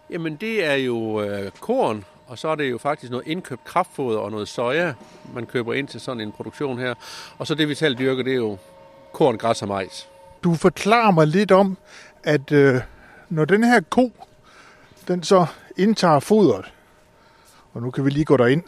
Jamen, 0.10 0.36
det 0.36 0.66
er 0.66 0.74
jo 0.74 1.22
øh, 1.22 1.52
korn, 1.60 2.06
og 2.28 2.38
så 2.38 2.48
er 2.48 2.56
det 2.56 2.72
jo 2.72 2.78
faktisk 2.78 3.12
noget 3.12 3.28
indkøbt 3.28 3.64
kraftfoder 3.66 4.20
og 4.20 4.32
noget 4.32 4.48
soja, 4.48 4.94
man 5.34 5.46
køber 5.46 5.74
ind 5.74 5.88
til 5.88 6.02
sådan 6.02 6.22
en 6.22 6.32
produktion 6.32 6.80
her. 6.80 6.94
Og 7.38 7.48
så 7.48 7.56
det, 7.56 7.70
vi 7.70 7.76
selv 7.76 7.98
dyrker, 7.98 8.24
det 8.24 8.32
er 8.32 8.38
jo 8.38 8.58
korn, 9.14 9.38
græs 9.38 9.62
og 9.62 9.68
majs. 9.68 10.10
Du 10.44 10.56
forklarer 10.56 11.12
mig 11.12 11.28
lidt 11.28 11.52
om, 11.52 11.78
at 12.24 12.52
øh, 12.52 12.82
når 13.30 13.46
den 13.46 13.64
her 13.64 13.82
ko, 13.90 14.12
den 15.08 15.24
så 15.24 15.46
indtager 15.78 16.20
fodret, 16.20 16.66
og 17.74 17.82
nu 17.82 17.92
kan 17.92 18.06
vi 18.06 18.10
lige 18.10 18.26
gå 18.26 18.38
derind, 18.38 18.64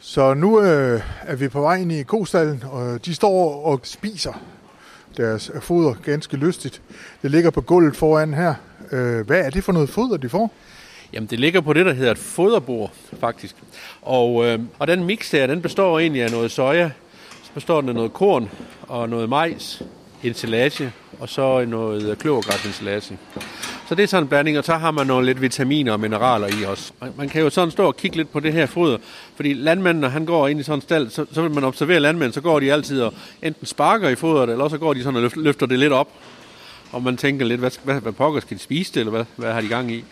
Så 0.00 0.34
nu 0.34 0.60
øh, 0.60 1.02
er 1.22 1.36
vi 1.36 1.48
på 1.48 1.60
vej 1.60 1.76
ind 1.76 1.92
i 1.92 2.02
kostallen, 2.02 2.64
og 2.70 3.04
de 3.04 3.14
står 3.14 3.64
og 3.64 3.80
spiser 3.82 4.32
deres 5.16 5.50
øh, 5.54 5.60
foder 5.60 5.94
ganske 6.04 6.36
lystigt. 6.36 6.82
Det 7.22 7.30
ligger 7.30 7.50
på 7.50 7.60
gulvet 7.60 7.96
foran 7.96 8.34
her. 8.34 8.54
Øh, 8.92 9.26
hvad 9.26 9.40
er 9.40 9.50
det 9.50 9.64
for 9.64 9.72
noget 9.72 9.88
foder, 9.88 10.16
de 10.16 10.28
får? 10.28 10.52
Jamen, 11.12 11.26
det 11.26 11.40
ligger 11.40 11.60
på 11.60 11.72
det, 11.72 11.86
der 11.86 11.92
hedder 11.92 12.10
et 12.10 12.18
foderbord, 12.18 12.92
faktisk. 13.20 13.56
Og, 14.02 14.44
øh, 14.46 14.58
og 14.78 14.86
den 14.86 15.04
mix 15.04 15.30
der, 15.30 15.46
den 15.46 15.62
består 15.62 15.98
egentlig 15.98 16.22
af 16.22 16.30
noget 16.30 16.50
soja, 16.50 16.90
så 17.42 17.50
består 17.54 17.80
den 17.80 17.88
af 17.88 17.94
noget 17.94 18.12
korn 18.12 18.50
og 18.82 19.08
noget 19.08 19.28
majs, 19.28 19.82
ensilage 20.22 20.92
og 21.20 21.28
så 21.28 21.64
noget 21.64 22.18
kløvergræsensilage. 22.18 23.18
Så 23.88 23.94
det 23.94 24.02
er 24.02 24.06
sådan 24.06 24.24
en 24.24 24.28
blanding, 24.28 24.58
og 24.58 24.64
så 24.64 24.74
har 24.74 24.90
man 24.90 25.06
nogle 25.06 25.26
lidt 25.26 25.42
vitaminer 25.42 25.92
og 25.92 26.00
mineraler 26.00 26.46
i 26.46 26.64
også. 26.64 26.92
Man 27.16 27.28
kan 27.28 27.42
jo 27.42 27.50
sådan 27.50 27.70
stå 27.70 27.86
og 27.86 27.96
kigge 27.96 28.16
lidt 28.16 28.32
på 28.32 28.40
det 28.40 28.52
her 28.52 28.66
foder, 28.66 28.98
fordi 29.36 29.52
landmanden, 29.52 30.00
når 30.00 30.08
han 30.08 30.26
går 30.26 30.48
ind 30.48 30.60
i 30.60 30.62
sådan 30.62 30.78
en 30.78 30.82
stald, 30.82 31.10
så, 31.10 31.26
så 31.32 31.42
vil 31.42 31.50
man 31.50 31.64
observere 31.64 32.00
landmænd, 32.00 32.32
så 32.32 32.40
går 32.40 32.60
de 32.60 32.72
altid 32.72 33.02
og 33.02 33.14
enten 33.42 33.66
sparker 33.66 34.08
i 34.08 34.14
fodret, 34.14 34.50
eller 34.50 34.68
så 34.68 34.78
går 34.78 34.94
de 34.94 35.02
sådan 35.02 35.24
og 35.24 35.30
løfter 35.36 35.66
det 35.66 35.78
lidt 35.78 35.92
op. 35.92 36.08
Og 36.92 37.02
man 37.02 37.16
tænker 37.16 37.46
lidt, 37.46 37.60
hvad, 37.60 37.70
hvad, 37.84 38.00
hvad 38.00 38.12
pokker 38.12 38.40
skal 38.40 38.56
de 38.56 38.62
spise 38.62 38.94
det, 38.94 39.00
eller 39.00 39.10
hvad, 39.10 39.24
hvad 39.36 39.52
har 39.52 39.60
de 39.60 39.68
gang 39.68 39.92
i? 39.92 40.04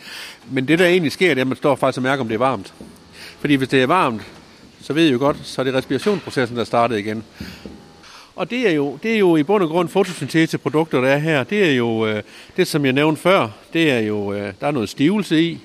Men 0.50 0.68
det, 0.68 0.78
der 0.78 0.86
egentlig 0.86 1.12
sker, 1.12 1.28
det 1.28 1.38
er, 1.38 1.40
at 1.40 1.46
man 1.46 1.56
står 1.56 1.76
faktisk 1.76 1.98
og 1.98 2.02
mærker, 2.02 2.20
om 2.20 2.28
det 2.28 2.34
er 2.34 2.38
varmt. 2.38 2.74
Fordi 3.40 3.54
hvis 3.54 3.68
det 3.68 3.82
er 3.82 3.86
varmt, 3.86 4.22
så 4.82 4.92
ved 4.92 5.06
I 5.06 5.12
jo 5.12 5.18
godt, 5.18 5.36
så 5.42 5.62
er 5.62 5.64
det 5.64 5.74
respirationsprocessen, 5.74 6.56
der 6.56 6.64
starter 6.64 6.96
igen. 6.96 7.24
Og 8.36 8.50
det 8.50 8.68
er 8.68 8.72
jo, 8.72 8.98
det 9.02 9.14
er 9.14 9.18
jo 9.18 9.36
i 9.36 9.42
bund 9.42 9.62
og 9.62 9.68
grund 9.68 9.88
fotosynteseprodukter, 9.88 11.00
der 11.00 11.08
er 11.08 11.18
her. 11.18 11.44
Det 11.44 11.70
er 11.70 11.72
jo, 11.72 12.06
øh, 12.06 12.22
det 12.56 12.66
som 12.66 12.84
jeg 12.84 12.92
nævnte 12.92 13.22
før, 13.22 13.48
det 13.72 13.90
er 13.90 13.98
jo, 13.98 14.32
øh, 14.32 14.52
der 14.60 14.66
er 14.66 14.70
noget 14.70 14.88
stivelse 14.88 15.42
i, 15.42 15.60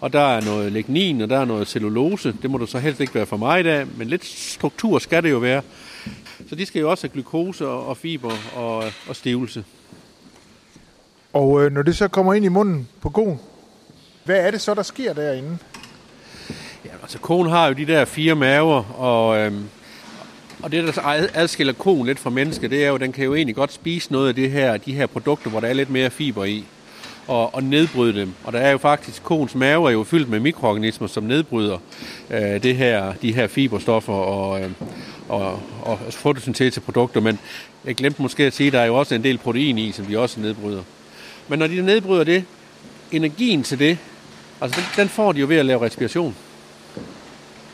og 0.00 0.12
der 0.12 0.36
er 0.36 0.40
noget 0.40 0.72
lignin, 0.72 1.20
og 1.20 1.28
der 1.28 1.38
er 1.38 1.44
noget 1.44 1.68
cellulose. 1.68 2.34
Det 2.42 2.50
må 2.50 2.58
du 2.58 2.66
så 2.66 2.78
helst 2.78 3.00
ikke 3.00 3.14
være 3.14 3.26
for 3.26 3.36
meget 3.36 3.66
af, 3.66 3.86
men 3.96 4.08
lidt 4.08 4.24
struktur 4.24 4.98
skal 4.98 5.22
det 5.22 5.30
jo 5.30 5.38
være. 5.38 5.62
Så 6.48 6.54
de 6.54 6.66
skal 6.66 6.80
jo 6.80 6.90
også 6.90 7.06
have 7.06 7.12
glukose 7.12 7.68
og 7.68 7.96
fiber 7.96 8.32
og, 8.54 8.84
og 9.08 9.16
stivelse. 9.16 9.64
Og 11.32 11.64
øh, 11.64 11.72
når 11.72 11.82
det 11.82 11.96
så 11.96 12.08
kommer 12.08 12.34
ind 12.34 12.44
i 12.44 12.48
munden 12.48 12.88
på 13.00 13.10
koen, 13.10 13.40
hvad 14.24 14.36
er 14.36 14.50
det 14.50 14.60
så, 14.60 14.74
der 14.74 14.82
sker 14.82 15.12
derinde? 15.12 15.58
Ja, 16.84 16.90
altså 17.02 17.18
koen 17.18 17.48
har 17.48 17.66
jo 17.66 17.72
de 17.72 17.86
der 17.86 18.04
fire 18.04 18.34
maver, 18.34 18.82
og, 18.82 19.38
øh, 19.38 19.52
og 20.64 20.72
det, 20.72 20.94
der 20.94 21.26
adskiller 21.34 21.72
koen 21.72 22.06
lidt 22.06 22.18
fra 22.18 22.30
mennesket, 22.30 22.70
det 22.70 22.84
er 22.84 22.88
jo, 22.88 22.94
at 22.94 23.00
den 23.00 23.12
kan 23.12 23.24
jo 23.24 23.34
egentlig 23.34 23.56
godt 23.56 23.72
spise 23.72 24.12
noget 24.12 24.28
af 24.28 24.34
det 24.34 24.50
her, 24.50 24.76
de 24.76 24.94
her 24.94 25.06
produkter, 25.06 25.50
hvor 25.50 25.60
der 25.60 25.68
er 25.68 25.72
lidt 25.72 25.90
mere 25.90 26.10
fiber 26.10 26.44
i, 26.44 26.64
og, 27.26 27.54
og 27.54 27.64
nedbryde 27.64 28.20
dem. 28.20 28.32
Og 28.44 28.52
der 28.52 28.58
er 28.58 28.70
jo 28.70 28.78
faktisk, 28.78 29.22
koens 29.22 29.54
mave 29.54 29.88
er 29.88 29.92
jo 29.92 30.04
fyldt 30.04 30.28
med 30.28 30.40
mikroorganismer, 30.40 31.06
som 31.08 31.24
nedbryder 31.24 31.78
øh, 32.30 32.62
det 32.62 32.76
her, 32.76 33.12
de 33.22 33.32
her 33.32 33.46
fiberstoffer 33.46 34.12
og, 34.12 34.60
øh, 34.60 34.70
og, 35.28 35.62
og 35.82 35.98
fotosynteseprodukter. 36.10 37.20
Men 37.20 37.38
jeg 37.84 37.94
glemte 37.94 38.22
måske 38.22 38.44
at 38.44 38.52
sige, 38.52 38.66
at 38.66 38.72
der 38.72 38.80
er 38.80 38.86
jo 38.86 38.94
også 38.94 39.14
en 39.14 39.24
del 39.24 39.38
protein 39.38 39.78
i, 39.78 39.92
som 39.92 40.04
de 40.04 40.18
også 40.18 40.40
nedbryder. 40.40 40.82
Men 41.48 41.58
når 41.58 41.66
de 41.66 41.82
nedbryder 41.82 42.24
det, 42.24 42.44
energien 43.12 43.62
til 43.62 43.78
det, 43.78 43.98
altså 44.60 44.80
den, 44.80 45.02
den 45.02 45.08
får 45.08 45.32
de 45.32 45.40
jo 45.40 45.46
ved 45.46 45.56
at 45.56 45.66
lave 45.66 45.84
respiration. 45.84 46.36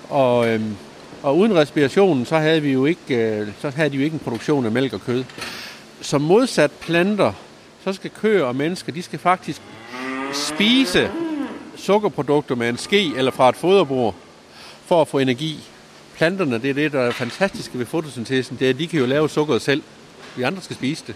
Og, 0.09 0.49
øhm, 0.49 0.77
og 1.23 1.39
uden 1.39 1.55
respirationen, 1.55 2.27
så 2.27 2.39
havde 2.39 2.63
vi 2.63 2.73
jo 2.73 2.85
ikke, 2.85 3.17
øh, 3.17 3.49
så 3.61 3.71
havde 3.71 3.91
de 3.91 3.97
jo 3.97 4.03
ikke 4.03 4.15
en 4.15 4.21
produktion 4.21 4.67
af 4.67 4.73
mælk 4.73 4.93
og 4.93 5.01
kød. 5.01 5.25
Som 6.01 6.21
modsat 6.21 6.71
planter, 6.71 7.33
så 7.85 7.93
skal 7.93 8.11
køer 8.11 8.45
og 8.45 8.57
mennesker, 8.57 8.93
de 8.93 9.03
skal 9.03 9.19
faktisk 9.19 9.63
spise 10.33 11.11
sukkerprodukter 11.77 12.55
med 12.55 12.69
en 12.69 12.79
ske 12.79 13.13
eller 13.17 13.31
fra 13.31 13.49
et 13.49 13.57
foderbord 13.57 14.15
for 14.87 15.01
at 15.01 15.09
få 15.09 15.19
energi. 15.19 15.59
Planterne, 16.17 16.59
det 16.59 16.71
er 16.71 16.75
det, 16.75 16.93
der 16.93 17.01
er 17.01 17.11
fantastiske 17.11 17.79
ved 17.79 17.87
fotosyntesen, 17.87 18.57
det 18.57 18.67
er, 18.67 18.71
at 18.71 18.79
de 18.79 18.87
kan 18.87 18.99
jo 18.99 19.07
lave 19.07 19.29
sukkeret 19.29 19.63
selv. 19.63 19.83
Vi 20.37 20.43
andre 20.43 20.63
skal 20.63 20.77
spise 20.77 21.05
det. 21.07 21.15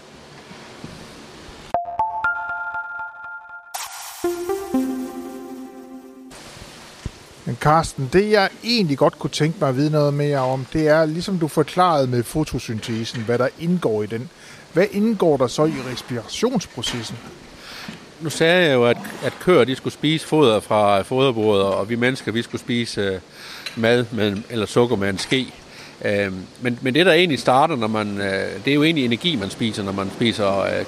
Carsten, 7.65 8.09
det 8.13 8.31
jeg 8.31 8.49
egentlig 8.63 8.97
godt 8.97 9.19
kunne 9.19 9.29
tænke 9.29 9.57
mig 9.59 9.69
at 9.69 9.75
vide 9.75 9.91
noget 9.91 10.13
mere 10.13 10.39
om, 10.39 10.65
det 10.73 10.87
er, 10.87 11.05
ligesom 11.05 11.39
du 11.39 11.47
forklarede 11.47 12.07
med 12.07 12.23
fotosyntesen, 12.23 13.21
hvad 13.21 13.37
der 13.37 13.47
indgår 13.59 14.03
i 14.03 14.05
den. 14.05 14.29
Hvad 14.73 14.85
indgår 14.91 15.37
der 15.37 15.47
så 15.47 15.65
i 15.65 15.73
respirationsprocessen? 15.93 17.17
Nu 18.21 18.29
sagde 18.29 18.65
jeg 18.65 18.73
jo, 18.73 18.85
at, 18.85 18.97
at 19.23 19.33
køer 19.39 19.63
de 19.63 19.75
skulle 19.75 19.93
spise 19.93 20.27
foder 20.27 20.59
fra 20.59 21.01
foderbordet, 21.01 21.63
og 21.63 21.89
vi 21.89 21.95
mennesker 21.95 22.31
vi 22.31 22.41
skulle 22.41 22.61
spise 22.61 23.01
øh, 23.01 23.19
mad 23.75 24.05
med, 24.11 24.37
eller 24.49 24.65
sukker 24.65 24.95
med 24.95 25.09
en 25.09 25.17
ske. 25.17 25.53
Uh, 26.01 26.33
men, 26.61 26.79
men 26.81 26.93
det, 26.93 27.05
der 27.05 27.13
egentlig 27.13 27.39
starter, 27.39 27.75
når 27.75 27.87
man, 27.87 28.17
øh, 28.17 28.65
det 28.65 28.71
er 28.71 28.75
jo 28.75 28.83
egentlig 28.83 29.05
energi, 29.05 29.35
man 29.35 29.49
spiser, 29.49 29.83
når 29.83 29.91
man 29.91 30.11
spiser 30.15 30.59
øh, 30.59 30.85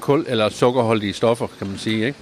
kul 0.00 0.24
eller 0.28 0.48
sukkerholdige 0.48 1.12
stoffer, 1.12 1.46
kan 1.58 1.66
man 1.66 1.78
sige. 1.78 2.06
Ikke? 2.06 2.18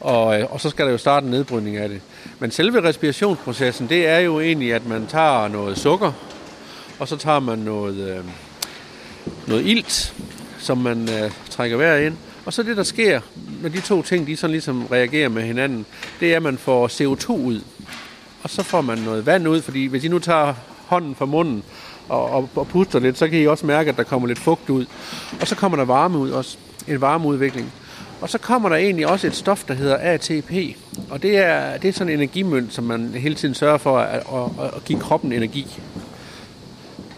Og, 0.00 0.24
og 0.26 0.60
så 0.60 0.70
skal 0.70 0.86
der 0.86 0.92
jo 0.92 0.98
starte 0.98 1.24
en 1.24 1.30
nedbrydning 1.30 1.76
af 1.76 1.88
det. 1.88 2.00
Men 2.42 2.50
selve 2.50 2.82
respirationsprocessen, 2.82 3.88
det 3.88 4.06
er 4.06 4.18
jo 4.18 4.40
egentlig, 4.40 4.74
at 4.74 4.86
man 4.86 5.06
tager 5.06 5.48
noget 5.48 5.78
sukker, 5.78 6.12
og 6.98 7.08
så 7.08 7.16
tager 7.16 7.40
man 7.40 7.58
noget, 7.58 7.96
øh, 7.96 8.24
noget 9.46 9.66
ilt, 9.66 10.14
som 10.58 10.78
man 10.78 11.08
øh, 11.08 11.30
trækker 11.50 11.76
vejret 11.76 12.06
ind. 12.06 12.16
Og 12.44 12.52
så 12.52 12.62
det, 12.62 12.76
der 12.76 12.82
sker, 12.82 13.20
når 13.62 13.68
de 13.68 13.80
to 13.80 14.02
ting, 14.02 14.26
de 14.26 14.36
sådan 14.36 14.52
ligesom 14.52 14.86
reagerer 14.86 15.28
med 15.28 15.42
hinanden, 15.42 15.86
det 16.20 16.32
er, 16.32 16.36
at 16.36 16.42
man 16.42 16.58
får 16.58 16.88
CO2 16.88 17.32
ud. 17.32 17.60
Og 18.42 18.50
så 18.50 18.62
får 18.62 18.80
man 18.80 18.98
noget 18.98 19.26
vand 19.26 19.48
ud, 19.48 19.62
fordi 19.62 19.86
hvis 19.86 20.04
I 20.04 20.08
nu 20.08 20.18
tager 20.18 20.54
hånden 20.86 21.14
fra 21.14 21.24
munden 21.24 21.62
og, 22.08 22.30
og, 22.30 22.48
og 22.54 22.68
puster 22.68 22.98
lidt, 22.98 23.18
så 23.18 23.28
kan 23.28 23.38
I 23.38 23.46
også 23.46 23.66
mærke, 23.66 23.90
at 23.90 23.96
der 23.96 24.02
kommer 24.02 24.28
lidt 24.28 24.38
fugt 24.38 24.70
ud. 24.70 24.86
Og 25.40 25.48
så 25.48 25.56
kommer 25.56 25.76
der 25.76 25.84
varme 25.84 26.18
ud 26.18 26.30
også. 26.30 26.58
En 26.88 27.00
varmeudvikling. 27.00 27.72
Og 28.22 28.30
så 28.30 28.38
kommer 28.38 28.68
der 28.68 28.76
egentlig 28.76 29.06
også 29.06 29.26
et 29.26 29.34
stof, 29.34 29.64
der 29.64 29.74
hedder 29.74 29.96
ATP. 30.00 30.76
Og 31.10 31.22
det 31.22 31.36
er, 31.36 31.76
det 31.76 31.88
er 31.88 31.92
sådan 31.92 32.12
en 32.12 32.18
energimønt, 32.18 32.72
som 32.72 32.84
man 32.84 33.08
hele 33.08 33.34
tiden 33.34 33.54
sørger 33.54 33.78
for 33.78 33.98
at, 33.98 34.14
at, 34.14 34.74
at 34.76 34.84
give 34.84 35.00
kroppen 35.00 35.32
energi. 35.32 35.80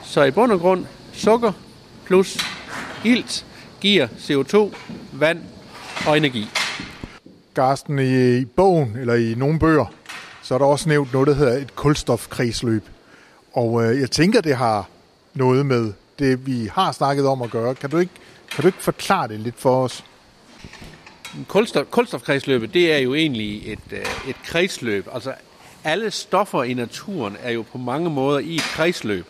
Så 0.03 0.23
i 0.23 0.31
bund 0.31 0.53
og 0.53 0.61
grund, 0.61 0.87
sukker 1.13 1.53
plus 2.07 2.39
ilt 3.05 3.47
giver 3.81 4.07
CO2, 4.07 4.77
vand 5.13 5.41
og 6.07 6.17
energi. 6.17 6.49
Garsten, 7.55 7.99
i 7.99 8.45
bogen, 8.45 8.97
eller 9.01 9.15
i 9.15 9.35
nogle 9.37 9.59
bøger, 9.59 9.87
så 10.43 10.55
er 10.55 10.59
der 10.59 10.67
også 10.67 10.89
nævnt 10.89 11.13
noget, 11.13 11.29
der 11.29 11.35
hedder 11.35 11.59
et 11.59 11.77
kulstofkredsløb. 11.77 12.85
Og 13.53 13.85
øh, 13.85 14.01
jeg 14.01 14.11
tænker, 14.11 14.41
det 14.41 14.57
har 14.57 14.89
noget 15.35 15.67
med 15.67 15.93
det, 16.19 16.47
vi 16.47 16.71
har 16.73 16.93
snakket 16.93 17.27
om 17.27 17.43
at 17.43 17.51
gøre. 17.51 17.75
Kan 17.75 17.91
du 17.91 17.97
ikke, 17.99 18.13
kan 18.55 18.63
du 18.63 18.69
ikke 18.69 18.83
forklare 18.83 19.29
det 19.29 19.41
lidt 19.41 19.59
for 19.59 19.85
os? 19.85 20.05
Kulstof, 21.49 21.87
kulstofkredsløbet, 21.91 22.75
det 22.75 22.93
er 22.93 22.99
jo 22.99 23.15
egentlig 23.15 23.73
et, 23.73 23.79
øh, 23.93 24.29
et 24.29 24.37
kredsløb. 24.45 25.09
Altså, 25.13 25.35
alle 25.85 26.11
stoffer 26.11 26.63
i 26.63 26.75
naturen 26.75 27.37
er 27.41 27.51
jo 27.51 27.63
på 27.63 27.79
mange 27.79 28.11
måder 28.11 28.39
i 28.39 28.55
et 28.55 28.63
kredsløb. 28.63 29.27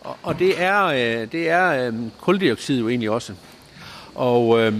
Og, 0.00 0.16
og 0.22 0.38
det 0.38 0.62
er, 0.62 0.84
øh, 0.84 1.32
det 1.32 1.48
er 1.48 1.92
øh, 2.28 2.78
jo 2.78 2.88
egentlig 2.88 3.10
også. 3.10 3.34
Og 4.14 4.60
øh, 4.60 4.74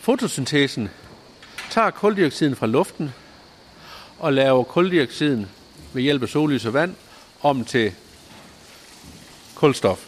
fotosyntesen 0.00 0.88
tager 1.70 1.90
kuldioxiden 1.90 2.56
fra 2.56 2.66
luften 2.66 3.14
og 4.18 4.32
laver 4.32 4.64
kuldioxiden 4.64 5.46
ved 5.92 6.02
hjælp 6.02 6.22
af 6.22 6.28
sollys 6.28 6.66
og 6.66 6.74
vand 6.74 6.94
om 7.42 7.64
til 7.64 7.92
kulstof. 9.54 10.06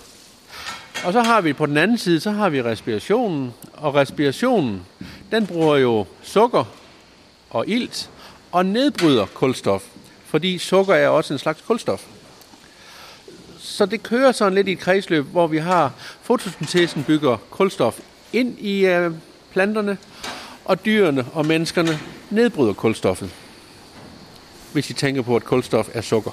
Og 1.05 1.13
så 1.13 1.23
har 1.23 1.41
vi 1.41 1.53
på 1.53 1.67
den 1.67 1.77
anden 1.77 1.99
side, 1.99 2.21
så 2.21 2.31
har 2.31 2.49
vi 2.49 2.63
respirationen, 2.63 3.55
og 3.73 3.95
respirationen, 3.95 4.87
den 5.33 5.47
bruger 5.47 5.77
jo 5.77 6.07
sukker 6.23 6.65
og 7.51 7.69
ilt 7.69 8.11
og 8.53 8.67
nedbryder 8.67 9.27
kulstof, 9.27 9.83
fordi 10.25 10.59
sukker 10.59 10.95
er 10.95 11.09
også 11.09 11.35
en 11.35 11.39
slags 11.39 11.61
kulstof. 11.61 12.07
Så 13.59 13.87
det 13.87 14.03
kører 14.03 14.33
sådan 14.33 14.55
lidt 14.55 14.69
i 14.69 14.73
et 14.73 14.79
kredsløb, 14.79 15.27
hvor 15.27 15.47
vi 15.47 15.59
har 15.59 15.93
fotosyntesen 16.23 17.05
bygger 17.05 17.37
kulstof 17.51 18.01
ind 18.33 18.59
i 18.59 18.87
øh, 18.87 19.13
planterne, 19.53 19.99
og 20.65 20.85
dyrene 20.85 21.27
og 21.33 21.47
menneskerne 21.47 21.99
nedbryder 22.31 22.73
kulstoffet. 22.73 23.31
Hvis 24.73 24.91
I 24.91 24.93
tænker 24.93 25.23
på, 25.23 25.37
at 25.37 25.45
kulstof 25.45 25.89
er 25.93 26.01
sukker. 26.01 26.31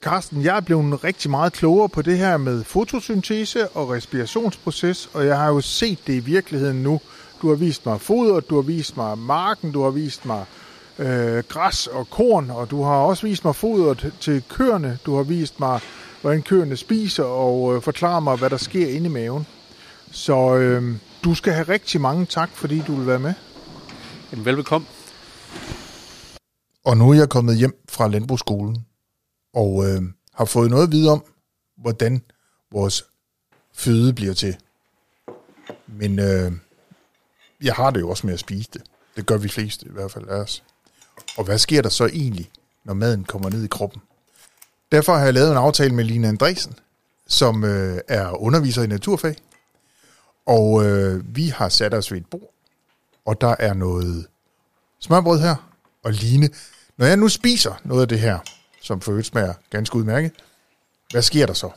Carsten, 0.00 0.44
jeg 0.44 0.56
er 0.56 0.60
blevet 0.60 1.04
rigtig 1.04 1.30
meget 1.30 1.52
klogere 1.52 1.88
på 1.88 2.02
det 2.02 2.18
her 2.18 2.36
med 2.36 2.64
fotosyntese 2.64 3.68
og 3.68 3.90
respirationsproces, 3.90 5.10
og 5.12 5.26
jeg 5.26 5.38
har 5.38 5.48
jo 5.48 5.60
set 5.60 5.98
det 6.06 6.14
i 6.14 6.18
virkeligheden 6.18 6.82
nu. 6.82 7.00
Du 7.42 7.48
har 7.48 7.54
vist 7.54 7.86
mig 7.86 8.00
foder, 8.00 8.40
du 8.40 8.54
har 8.54 8.62
vist 8.62 8.96
mig 8.96 9.18
marken, 9.18 9.72
du 9.72 9.82
har 9.82 9.90
vist 9.90 10.24
mig 10.24 10.44
øh, 10.98 11.42
græs 11.48 11.86
og 11.86 12.10
korn, 12.10 12.50
og 12.50 12.70
du 12.70 12.82
har 12.82 12.96
også 12.96 13.26
vist 13.26 13.44
mig 13.44 13.54
foder 13.54 14.10
til 14.20 14.42
køerne. 14.48 14.98
Du 15.06 15.16
har 15.16 15.22
vist 15.22 15.60
mig, 15.60 15.80
hvordan 16.20 16.42
køerne 16.42 16.76
spiser, 16.76 17.24
og 17.24 17.74
øh, 17.74 17.82
forklarer 17.82 18.20
mig, 18.20 18.36
hvad 18.36 18.50
der 18.50 18.56
sker 18.56 18.88
inde 18.88 19.06
i 19.06 19.12
maven. 19.12 19.46
Så 20.10 20.56
øh, 20.56 20.96
du 21.24 21.34
skal 21.34 21.52
have 21.52 21.68
rigtig 21.68 22.00
mange 22.00 22.26
tak, 22.26 22.50
fordi 22.50 22.82
du 22.86 22.94
vil 22.94 23.06
være 23.06 23.18
med. 23.18 23.34
Jamen, 24.32 24.44
velbekomme. 24.44 24.86
Og 26.84 26.96
nu 26.96 27.10
er 27.10 27.14
jeg 27.14 27.28
kommet 27.28 27.56
hjem 27.56 27.84
fra 27.88 28.08
landbrugsskolen. 28.08 28.84
Og 29.54 29.84
øh, 29.86 30.02
har 30.34 30.44
fået 30.44 30.70
noget 30.70 30.86
at 30.86 30.92
vide 30.92 31.10
om, 31.10 31.24
hvordan 31.78 32.22
vores 32.72 33.04
føde 33.74 34.12
bliver 34.12 34.34
til. 34.34 34.56
Men 35.86 36.18
øh, 36.18 36.52
jeg 37.62 37.74
har 37.74 37.90
det 37.90 38.00
jo 38.00 38.10
også 38.10 38.26
med 38.26 38.34
at 38.34 38.40
spise 38.40 38.70
det. 38.72 38.82
Det 39.16 39.26
gør 39.26 39.36
vi 39.36 39.48
fleste 39.48 39.86
i 39.86 39.92
hvert 39.92 40.12
fald 40.12 40.28
af 40.28 40.36
os. 40.36 40.62
Og 41.36 41.44
hvad 41.44 41.58
sker 41.58 41.82
der 41.82 41.88
så 41.88 42.06
egentlig, 42.06 42.50
når 42.84 42.94
maden 42.94 43.24
kommer 43.24 43.50
ned 43.50 43.64
i 43.64 43.68
kroppen? 43.68 44.02
Derfor 44.92 45.14
har 45.16 45.24
jeg 45.24 45.34
lavet 45.34 45.50
en 45.50 45.56
aftale 45.56 45.94
med 45.94 46.04
Lina 46.04 46.28
Andresen, 46.28 46.74
som 47.26 47.64
øh, 47.64 48.00
er 48.08 48.42
underviser 48.42 48.82
i 48.82 48.86
naturfag. 48.86 49.36
Og 50.46 50.86
øh, 50.86 51.36
vi 51.36 51.48
har 51.48 51.68
sat 51.68 51.94
os 51.94 52.12
ved 52.12 52.18
et 52.18 52.26
bord, 52.26 52.52
og 53.24 53.40
der 53.40 53.54
er 53.58 53.74
noget 53.74 54.26
smørbrød 55.00 55.40
her. 55.40 55.70
Og 56.04 56.12
Line, 56.12 56.50
når 56.96 57.06
jeg 57.06 57.16
nu 57.16 57.28
spiser 57.28 57.80
noget 57.84 58.02
af 58.02 58.08
det 58.08 58.20
her, 58.20 58.38
som 58.82 59.00
for 59.00 59.10
øvrigt 59.10 59.28
smager 59.28 59.54
ganske 59.70 59.96
udmærket, 59.96 60.32
hvad 61.10 61.22
sker 61.22 61.46
der 61.46 61.52
så? 61.52 61.70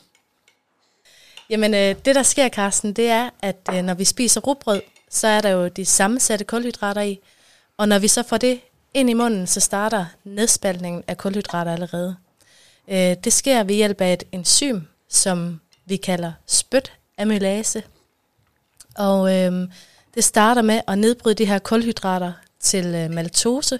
Jamen, 1.50 1.73
øh, 1.73 1.95
det 2.05 2.15
der 2.15 2.23
sker, 2.23 2.50
Carsten, 2.50 2.93
det 2.93 3.07
er, 3.07 3.29
at 3.41 3.69
øh, 3.73 3.83
når 3.83 3.93
vi 3.93 4.03
spiser 4.03 4.41
rugbrød, 4.41 4.81
så 5.12 5.27
er 5.27 5.41
der 5.41 5.50
jo 5.50 5.68
de 5.68 5.86
sammensatte 5.86 6.46
kulhydrater 6.46 7.01
i. 7.01 7.20
Og 7.77 7.88
når 7.88 8.00
vi 8.00 8.08
så 8.08 8.24
får 8.24 8.38
det 8.38 8.60
ind 8.94 9.10
i 9.10 9.13
munden, 9.13 9.48
så 9.48 9.60
starter 9.60 10.06
nedspaltningen 10.24 11.03
af 11.08 11.18
kulhydrater 11.18 11.74
allerede. 11.74 12.15
Øh, 12.88 13.15
det 13.24 13.34
sker 13.34 13.63
ved 13.63 13.75
hjælp 13.75 14.01
af 14.01 14.13
et 14.13 14.24
enzym, 14.32 14.80
som 15.10 15.60
vi 15.86 15.98
kalder 15.98 16.32
spytamylase. 16.48 17.84
Og 18.96 19.38
øh, 19.38 19.68
det 20.15 20.24
starter 20.24 20.62
med 20.62 20.82
at 20.88 20.98
nedbryde 20.98 21.36
de 21.36 21.46
her 21.46 21.60
kulhydrater 21.60 22.34
til 22.60 22.86
øh, 22.86 23.12
maltose, 23.12 23.80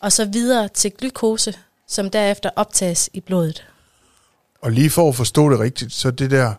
og 0.00 0.12
så 0.12 0.24
videre 0.24 0.68
til 0.68 0.92
glukose, 0.92 1.54
som 1.88 2.10
derefter 2.10 2.50
optages 2.56 3.10
i 3.12 3.20
blodet. 3.20 3.66
Og 4.60 4.70
lige 4.70 4.90
for 4.90 5.08
at 5.08 5.14
forstå 5.14 5.50
det 5.50 5.60
rigtigt, 5.60 5.92
så 5.92 6.10
det 6.10 6.30
der 6.30 6.54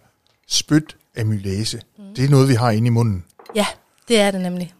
spytamylase, 0.47 1.81
mm. 1.97 2.15
det 2.15 2.25
er 2.25 2.29
noget, 2.29 2.49
vi 2.49 2.53
har 2.53 2.71
inde 2.71 2.87
i 2.87 2.89
munden. 2.89 3.25
Ja, 3.55 3.65
det 4.07 4.19
er 4.19 4.31
det 4.31 4.41
nemlig. 4.41 4.73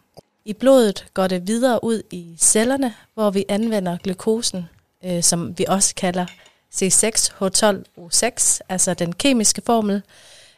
I 0.44 0.52
blodet 0.52 1.06
går 1.14 1.26
det 1.26 1.46
videre 1.46 1.84
ud 1.84 2.02
i 2.10 2.36
cellerne, 2.38 2.94
hvor 3.14 3.30
vi 3.30 3.44
anvender 3.48 3.96
glukosen, 4.02 4.68
øh, 5.04 5.22
som 5.22 5.58
vi 5.58 5.64
også 5.68 5.94
kalder 5.94 6.26
C6H12O6, 6.74 8.58
altså 8.68 8.94
den 8.94 9.12
kemiske 9.12 9.62
formel, 9.66 10.02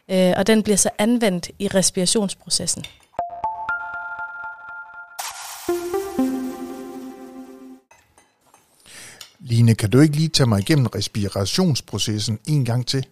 øh, 0.09 0.33
og 0.37 0.47
den 0.47 0.63
bliver 0.63 0.77
så 0.77 0.89
anvendt 0.97 1.51
i 1.59 1.67
respirationsprocessen. 1.67 2.85
Line, 9.39 9.75
kan 9.75 9.89
du 9.89 9.99
ikke 9.99 10.15
lige 10.15 10.29
tage 10.29 10.47
mig 10.47 10.59
igennem 10.59 10.85
respirationsprocessen 10.85 12.39
en 12.47 12.65
gang 12.65 12.87
til? 12.87 13.05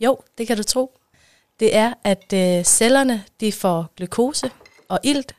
Jo, 0.00 0.18
det 0.38 0.46
kan 0.46 0.56
du 0.56 0.62
tro. 0.62 0.92
Det 1.60 1.76
er, 1.76 1.92
at 2.04 2.32
øh, 2.34 2.64
cellerne 2.64 3.24
de 3.40 3.52
får 3.52 3.92
glukose 3.96 4.50
og 4.90 5.00
ilt, 5.02 5.34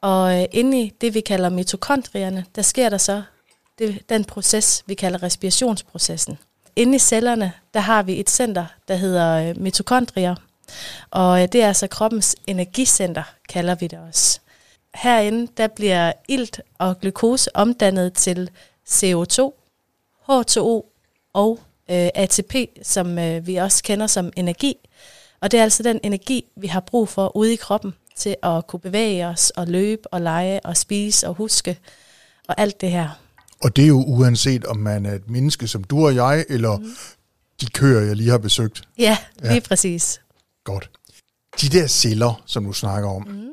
og 0.00 0.40
øh, 0.40 0.44
inde 0.52 0.82
i 0.82 0.92
det, 1.00 1.14
vi 1.14 1.20
kalder 1.20 1.48
mitokondrierne, 1.48 2.44
der 2.54 2.62
sker 2.62 2.88
der 2.88 2.98
så 2.98 3.22
det, 3.78 4.02
den 4.08 4.24
proces, 4.24 4.82
vi 4.86 4.94
kalder 4.94 5.22
respirationsprocessen. 5.22 6.38
Inde 6.76 6.96
i 6.96 6.98
cellerne, 6.98 7.52
der 7.74 7.80
har 7.80 8.02
vi 8.02 8.20
et 8.20 8.30
center, 8.30 8.66
der 8.88 8.94
hedder 8.94 9.48
øh, 9.48 9.60
mitokondrier, 9.60 10.34
og 11.10 11.42
øh, 11.42 11.48
det 11.52 11.62
er 11.62 11.68
altså 11.68 11.86
kroppens 11.86 12.36
energicenter, 12.46 13.22
kalder 13.48 13.74
vi 13.74 13.86
det 13.86 13.98
også. 14.08 14.40
Herinde, 14.94 15.52
der 15.56 15.66
bliver 15.66 16.12
ilt 16.28 16.60
og 16.78 17.00
glukose 17.00 17.56
omdannet 17.56 18.12
til 18.12 18.50
CO2, 18.88 19.52
H2O 20.30 20.82
og 21.32 21.60
øh, 21.90 22.08
ATP, 22.14 22.54
som 22.82 23.18
øh, 23.18 23.46
vi 23.46 23.56
også 23.56 23.82
kender 23.82 24.06
som 24.06 24.32
energi. 24.36 24.76
Og 25.40 25.50
det 25.50 25.60
er 25.60 25.62
altså 25.62 25.82
den 25.82 26.00
energi, 26.02 26.44
vi 26.56 26.66
har 26.66 26.80
brug 26.80 27.08
for 27.08 27.36
ude 27.36 27.52
i 27.52 27.56
kroppen 27.56 27.94
til 28.18 28.36
at 28.42 28.66
kunne 28.66 28.80
bevæge 28.80 29.26
os 29.26 29.50
og 29.50 29.66
løbe 29.66 30.02
og 30.12 30.20
lege 30.20 30.60
og 30.60 30.76
spise 30.76 31.28
og 31.28 31.34
huske 31.34 31.78
og 32.48 32.60
alt 32.60 32.80
det 32.80 32.90
her. 32.90 33.08
Og 33.62 33.76
det 33.76 33.84
er 33.84 33.88
jo 33.88 34.04
uanset, 34.06 34.64
om 34.64 34.76
man 34.76 35.06
er 35.06 35.14
et 35.14 35.30
menneske 35.30 35.68
som 35.68 35.84
du 35.84 36.06
og 36.06 36.14
jeg, 36.14 36.44
eller 36.48 36.76
mm. 36.76 36.96
de 37.60 37.66
køer, 37.66 38.00
jeg 38.00 38.16
lige 38.16 38.30
har 38.30 38.38
besøgt. 38.38 38.82
Ja, 38.98 39.18
lige 39.42 39.54
ja. 39.54 39.60
præcis. 39.60 40.20
Godt. 40.64 40.90
De 41.60 41.68
der 41.68 41.86
celler, 41.86 42.42
som 42.46 42.64
du 42.64 42.72
snakker 42.72 43.08
om, 43.08 43.22
mm. 43.28 43.48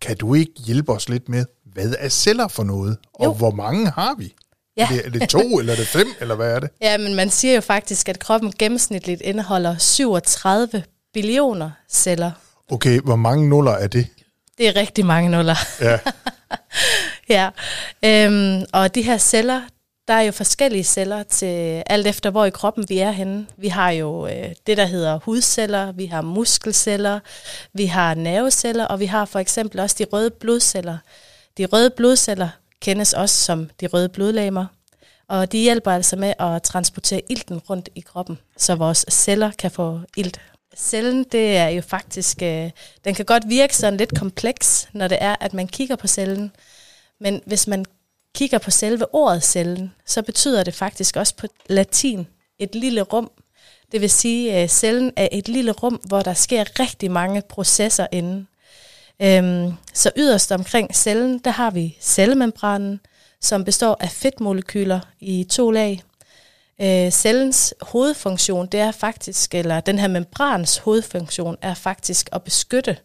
kan 0.00 0.16
du 0.16 0.34
ikke 0.34 0.52
hjælpe 0.66 0.92
os 0.92 1.08
lidt 1.08 1.28
med, 1.28 1.44
hvad 1.64 1.94
er 1.98 2.08
celler 2.08 2.48
for 2.48 2.64
noget, 2.64 2.96
og 3.14 3.24
jo. 3.24 3.32
hvor 3.32 3.50
mange 3.50 3.90
har 3.90 4.14
vi? 4.18 4.34
Ja. 4.76 4.82
Er, 4.82 4.88
det, 4.88 5.06
er 5.06 5.10
det 5.10 5.28
to, 5.28 5.40
eller 5.58 5.72
er 5.72 5.76
det 5.76 5.86
fem, 5.86 6.06
eller 6.20 6.34
hvad 6.34 6.54
er 6.54 6.60
det? 6.60 6.70
Ja, 6.80 6.98
men 6.98 7.14
man 7.14 7.30
siger 7.30 7.54
jo 7.54 7.60
faktisk, 7.60 8.08
at 8.08 8.18
kroppen 8.18 8.52
gennemsnitligt 8.58 9.20
indeholder 9.20 9.78
37 9.78 10.82
billioner 11.12 11.70
celler. 11.88 12.30
Okay, 12.70 13.00
hvor 13.00 13.16
mange 13.16 13.48
nuller 13.48 13.72
er 13.72 13.86
det? 13.86 14.06
Det 14.58 14.68
er 14.68 14.76
rigtig 14.76 15.06
mange 15.06 15.30
nuller. 15.30 15.56
Ja. 15.80 15.98
ja. 17.36 17.50
Øhm, 18.04 18.64
og 18.72 18.94
de 18.94 19.02
her 19.02 19.18
celler, 19.18 19.60
der 20.08 20.14
er 20.14 20.20
jo 20.20 20.32
forskellige 20.32 20.84
celler 20.84 21.22
til 21.22 21.82
alt 21.86 22.06
efter, 22.06 22.30
hvor 22.30 22.44
i 22.44 22.50
kroppen 22.50 22.88
vi 22.88 22.98
er 22.98 23.10
henne. 23.10 23.46
Vi 23.56 23.68
har 23.68 23.90
jo 23.90 24.26
øh, 24.26 24.48
det, 24.66 24.76
der 24.76 24.84
hedder 24.84 25.18
hudceller, 25.18 25.92
vi 25.92 26.06
har 26.06 26.22
muskelceller, 26.22 27.20
vi 27.72 27.86
har 27.86 28.14
nerveceller, 28.14 28.84
og 28.84 29.00
vi 29.00 29.06
har 29.06 29.24
for 29.24 29.38
eksempel 29.38 29.80
også 29.80 29.96
de 29.98 30.06
røde 30.12 30.30
blodceller. 30.30 30.98
De 31.58 31.66
røde 31.66 31.90
blodceller 31.90 32.48
kendes 32.80 33.12
også 33.12 33.44
som 33.44 33.70
de 33.80 33.86
røde 33.86 34.08
blodlamer, 34.08 34.66
og 35.28 35.52
de 35.52 35.58
hjælper 35.58 35.90
altså 35.90 36.16
med 36.16 36.34
at 36.38 36.62
transportere 36.62 37.22
ilten 37.28 37.58
rundt 37.58 37.88
i 37.94 38.00
kroppen, 38.00 38.38
så 38.56 38.74
vores 38.74 39.04
celler 39.10 39.50
kan 39.58 39.70
få 39.70 40.00
ilt. 40.16 40.40
Cellen, 40.76 41.24
det 41.32 41.56
er 41.56 41.68
jo 41.68 41.82
faktisk, 41.82 42.42
øh, 42.42 42.70
den 43.04 43.14
kan 43.14 43.24
godt 43.24 43.48
virke 43.48 43.76
sådan 43.76 43.96
lidt 43.96 44.18
kompleks, 44.18 44.88
når 44.92 45.08
det 45.08 45.18
er, 45.20 45.36
at 45.40 45.54
man 45.54 45.68
kigger 45.68 45.96
på 45.96 46.06
cellen. 46.06 46.52
Men 47.20 47.40
hvis 47.46 47.66
man 47.66 47.84
kigger 48.34 48.58
på 48.58 48.70
selve 48.70 49.14
ordet 49.14 49.44
cellen, 49.44 49.94
så 50.06 50.22
betyder 50.22 50.62
det 50.64 50.74
faktisk 50.74 51.16
også 51.16 51.36
på 51.36 51.46
latin 51.66 52.26
et 52.58 52.74
lille 52.74 53.02
rum. 53.02 53.30
Det 53.92 54.00
vil 54.00 54.10
sige, 54.10 54.52
at 54.52 54.70
cellen 54.70 55.12
er 55.16 55.28
et 55.32 55.48
lille 55.48 55.72
rum, 55.72 55.94
hvor 55.94 56.22
der 56.22 56.34
sker 56.34 56.80
rigtig 56.80 57.10
mange 57.10 57.42
processer 57.42 58.06
inden. 58.12 58.48
Øhm, 59.22 59.72
så 59.94 60.10
yderst 60.16 60.52
omkring 60.52 60.94
cellen, 60.94 61.38
der 61.38 61.50
har 61.50 61.70
vi 61.70 61.96
cellemembranen, 62.00 63.00
som 63.40 63.64
består 63.64 63.96
af 64.00 64.10
fedtmolekyler 64.10 65.00
i 65.20 65.44
to 65.44 65.70
lag. 65.70 66.02
Øh, 66.82 67.10
cellens 67.10 67.74
hovedfunktion, 67.80 68.66
det 68.66 68.80
er 68.80 68.90
faktisk, 68.90 69.54
eller 69.54 69.80
den 69.80 69.98
her 69.98 70.08
membrans 70.08 70.78
hovedfunktion, 70.78 71.56
er 71.62 71.74
faktisk 71.74 72.28
at 72.32 72.42
beskytte 72.42 72.96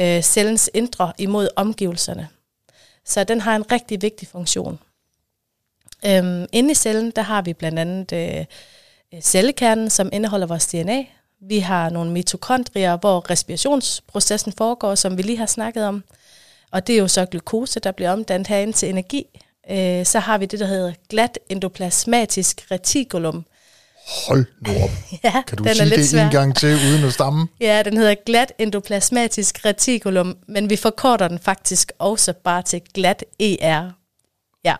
øh, 0.00 0.22
cellens 0.22 0.70
indre 0.74 1.12
imod 1.18 1.48
omgivelserne. 1.56 2.28
Så 3.04 3.24
den 3.24 3.40
har 3.40 3.56
en 3.56 3.72
rigtig 3.72 4.02
vigtig 4.02 4.28
funktion. 4.28 4.78
Øhm, 6.06 6.46
inde 6.52 6.70
i 6.70 6.74
cellen, 6.74 7.10
der 7.10 7.22
har 7.22 7.42
vi 7.42 7.52
blandt 7.52 7.78
andet 7.78 8.12
øh, 8.12 8.44
cellekernen, 9.20 9.90
som 9.90 10.10
indeholder 10.12 10.46
vores 10.46 10.66
DNA. 10.66 11.04
Vi 11.40 11.58
har 11.58 11.90
nogle 11.90 12.10
mitokondrier, 12.10 12.96
hvor 12.96 13.30
respirationsprocessen 13.30 14.52
foregår, 14.52 14.94
som 14.94 15.16
vi 15.16 15.22
lige 15.22 15.38
har 15.38 15.46
snakket 15.46 15.84
om. 15.84 16.04
Og 16.70 16.86
det 16.86 16.94
er 16.94 16.98
jo 16.98 17.08
så 17.08 17.26
glukose, 17.26 17.80
der 17.80 17.92
bliver 17.92 18.12
omdannet 18.12 18.46
herinde 18.46 18.72
til 18.72 18.88
energi. 18.88 19.26
Øh, 19.70 20.06
så 20.06 20.18
har 20.18 20.38
vi 20.38 20.46
det, 20.46 20.60
der 20.60 20.66
hedder 20.66 20.92
glat 21.08 21.38
endoplasmatisk 21.48 22.66
reticulum. 22.70 23.44
Hold 24.26 24.44
nu 24.66 24.72
op. 24.82 24.90
ja, 25.24 25.42
kan 25.46 25.58
du 25.58 25.64
den 25.64 25.74
sige 25.74 25.82
er 25.82 25.88
lidt 25.88 25.98
det 25.98 26.08
svær. 26.08 26.24
en 26.24 26.30
gang 26.30 26.56
til, 26.56 26.74
uden 26.74 27.04
at 27.04 27.12
stamme? 27.12 27.48
ja, 27.60 27.82
den 27.82 27.96
hedder 27.96 28.14
glat 28.26 28.52
endoplasmatisk 28.58 29.64
reticulum, 29.64 30.36
men 30.48 30.70
vi 30.70 30.76
forkorter 30.76 31.28
den 31.28 31.38
faktisk 31.38 31.92
også 31.98 32.32
bare 32.32 32.62
til 32.62 32.82
glat 32.94 33.24
ER. 33.40 33.90
Ja, 34.64 34.74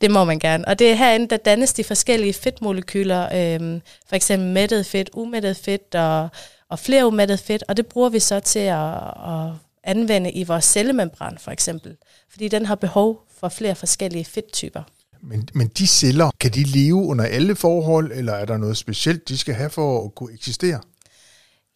det 0.00 0.10
må 0.10 0.24
man 0.24 0.38
gerne. 0.38 0.68
Og 0.68 0.78
det 0.78 0.90
er 0.90 0.94
herinde, 0.94 1.28
der 1.28 1.36
dannes 1.36 1.72
de 1.72 1.84
forskellige 1.84 2.32
fedtmolekyler, 2.32 3.54
øhm, 3.54 3.82
for 4.08 4.16
eksempel 4.16 4.48
mættet 4.48 4.86
fedt, 4.86 5.10
umættet 5.12 5.56
fedt 5.56 5.94
og, 5.94 6.28
og 6.70 6.78
flere 6.78 7.06
umættet 7.06 7.40
fedt, 7.40 7.64
og 7.68 7.76
det 7.76 7.86
bruger 7.86 8.08
vi 8.08 8.20
så 8.20 8.40
til 8.40 8.58
at, 8.58 8.94
at 9.28 9.52
anvende 9.84 10.30
i 10.32 10.44
vores 10.44 10.64
cellemembran 10.64 11.38
for 11.38 11.50
eksempel, 11.50 11.96
fordi 12.30 12.48
den 12.48 12.66
har 12.66 12.74
behov 12.74 13.27
for 13.40 13.48
flere 13.48 13.74
forskellige 13.74 14.24
fedttyper. 14.24 14.82
Men, 15.22 15.48
men 15.54 15.68
de 15.68 15.86
celler, 15.86 16.30
kan 16.40 16.50
de 16.50 16.62
leve 16.62 16.96
under 16.96 17.24
alle 17.24 17.56
forhold, 17.56 18.12
eller 18.12 18.32
er 18.32 18.44
der 18.44 18.56
noget 18.56 18.76
specielt, 18.76 19.28
de 19.28 19.38
skal 19.38 19.54
have 19.54 19.70
for 19.70 20.04
at 20.04 20.14
kunne 20.14 20.34
eksistere? 20.34 20.80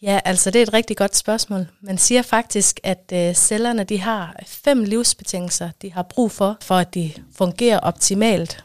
Ja, 0.02 0.20
altså 0.24 0.50
det 0.50 0.58
er 0.58 0.62
et 0.62 0.72
rigtig 0.72 0.96
godt 0.96 1.16
spørgsmål. 1.16 1.66
Man 1.80 1.98
siger 1.98 2.22
faktisk, 2.22 2.80
at 2.82 3.12
øh, 3.14 3.34
cellerne 3.34 3.84
de 3.84 4.00
har 4.00 4.36
fem 4.46 4.84
livsbetingelser, 4.84 5.70
de 5.82 5.92
har 5.92 6.02
brug 6.02 6.30
for, 6.30 6.56
for 6.60 6.74
at 6.74 6.94
de 6.94 7.12
fungerer 7.36 7.78
optimalt. 7.78 8.64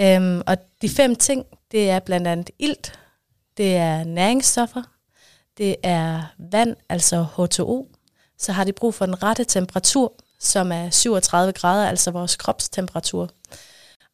Øhm, 0.00 0.42
og 0.46 0.56
de 0.82 0.88
fem 0.88 1.16
ting, 1.16 1.44
det 1.72 1.90
er 1.90 1.98
blandt 1.98 2.26
andet 2.26 2.50
ilt, 2.58 2.98
det 3.56 3.76
er 3.76 4.04
næringsstoffer, 4.04 4.82
det 5.58 5.76
er 5.82 6.22
vand, 6.38 6.76
altså 6.88 7.26
H2O, 7.38 7.96
så 8.38 8.52
har 8.52 8.64
de 8.64 8.72
brug 8.72 8.94
for 8.94 9.06
den 9.06 9.22
rette 9.22 9.44
temperatur, 9.44 10.12
som 10.40 10.72
er 10.72 10.90
37 10.90 11.52
grader, 11.52 11.88
altså 11.88 12.10
vores 12.10 12.36
kropstemperatur. 12.36 13.30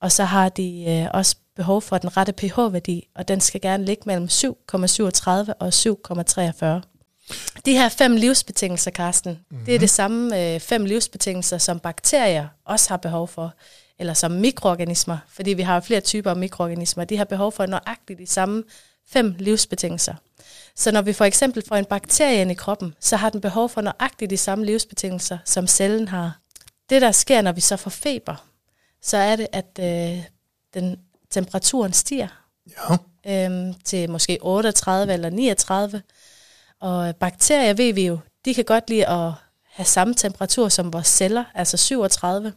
og 0.00 0.12
så 0.12 0.24
har 0.24 0.48
de 0.48 0.84
øh, 0.88 1.10
også 1.14 1.36
behov 1.56 1.82
for 1.82 1.98
den 1.98 2.16
rette 2.16 2.32
pH-værdi, 2.32 3.08
og 3.14 3.28
den 3.28 3.40
skal 3.40 3.60
gerne 3.60 3.84
ligge 3.84 4.02
mellem 4.06 4.28
7,37 4.32 5.52
og 5.60 5.68
7,43. 5.68 6.82
De 7.64 7.72
her 7.72 7.88
fem 7.88 8.16
livsbetingelser, 8.16 8.90
Karsten, 8.90 9.38
mm-hmm. 9.50 9.66
det 9.66 9.74
er 9.74 9.78
det 9.78 9.90
samme 9.90 10.54
øh, 10.54 10.60
fem 10.60 10.84
livsbetingelser, 10.84 11.58
som 11.58 11.80
bakterier 11.80 12.48
også 12.64 12.88
har 12.88 12.96
behov 12.96 13.28
for, 13.28 13.54
eller 13.98 14.14
som 14.14 14.30
mikroorganismer, 14.30 15.18
fordi 15.28 15.52
vi 15.52 15.62
har 15.62 15.80
flere 15.80 16.00
typer 16.00 16.30
af 16.30 16.36
mikroorganismer. 16.36 17.04
De 17.04 17.16
har 17.16 17.24
behov 17.24 17.52
for 17.52 17.66
nøjagtigt 17.66 18.18
de 18.18 18.26
samme 18.26 18.62
fem 19.08 19.34
livsbetingelser. 19.38 20.14
Så 20.74 20.90
når 20.90 21.02
vi 21.02 21.12
for 21.12 21.24
eksempel 21.24 21.62
får 21.68 21.76
en 21.76 21.84
bakterie 21.84 22.40
ind 22.40 22.50
i 22.50 22.54
kroppen, 22.54 22.94
så 23.00 23.16
har 23.16 23.30
den 23.30 23.40
behov 23.40 23.68
for 23.68 23.80
nøjagtigt 23.80 24.30
de 24.30 24.36
samme 24.36 24.64
livsbetingelser, 24.64 25.38
som 25.44 25.66
cellen 25.66 26.08
har. 26.08 26.38
Det, 26.90 27.02
der 27.02 27.12
sker, 27.12 27.42
når 27.42 27.52
vi 27.52 27.60
så 27.60 27.76
får 27.76 27.90
feber, 27.90 28.44
så 29.02 29.16
er 29.16 29.36
det, 29.36 29.46
at 29.52 29.78
øh, 29.80 30.24
den, 30.74 31.00
temperaturen 31.30 31.92
stiger 31.92 32.28
Ja. 33.26 33.44
øhm, 33.46 33.74
til 33.84 34.10
måske 34.10 34.38
38 34.42 35.12
eller 35.12 35.30
39. 35.30 36.02
Og 36.80 37.16
bakterier 37.16 37.74
ved 37.74 37.92
vi 37.92 38.06
jo, 38.06 38.18
de 38.44 38.54
kan 38.54 38.64
godt 38.64 38.90
lide 38.90 39.08
at 39.08 39.32
have 39.66 39.86
samme 39.86 40.14
temperatur 40.14 40.68
som 40.68 40.92
vores 40.92 41.06
celler, 41.06 41.44
altså 41.54 41.76
37. 41.76 42.52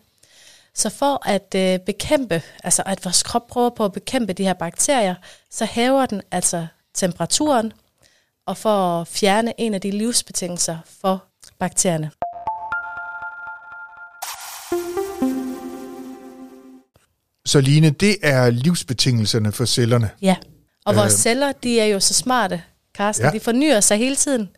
Så 0.74 0.90
for 0.90 1.28
at 1.28 1.56
øh, 1.56 1.80
bekæmpe, 1.80 2.42
altså 2.64 2.84
at 2.86 3.06
vores 3.06 3.24
krop 3.24 3.48
prøver 3.48 3.70
på 3.70 3.86
at 3.86 3.94
bekæmpe 3.94 4.34
de 4.34 4.44
her 4.44 4.54
bakterier, 4.54 5.16
så 5.52 5.66
hæver 5.66 6.06
den 6.06 6.22
altså 6.32 6.68
temperaturen, 6.96 7.74
og 8.46 8.58
for 8.58 9.02
at 9.02 9.08
fjerne 9.08 9.54
en 9.58 9.74
af 9.74 9.82
de 9.82 9.92
livsbetingelser 9.92 10.78
for 11.02 11.24
bakterierne. 11.60 12.12
Så 17.46 17.62
Line, 17.62 17.90
det 17.90 18.18
er 18.24 18.50
livsbetingelserne 18.50 19.52
for 19.52 19.66
cellerne. 19.66 20.10
Ja, 20.22 20.36
og 20.86 20.96
vores 20.96 21.14
Øh. 21.14 21.18
celler, 21.18 21.52
de 21.52 21.80
er 21.80 21.86
jo 21.86 22.00
så 22.00 22.14
smarte, 22.14 22.64
Karsten. 22.96 23.24
Ja. 23.24 23.28
Ja. 23.28 23.34
De 23.34 23.40
fornyer 23.40 23.80
sig 23.80 23.98
hele 23.98 24.16
tiden. 24.16 24.50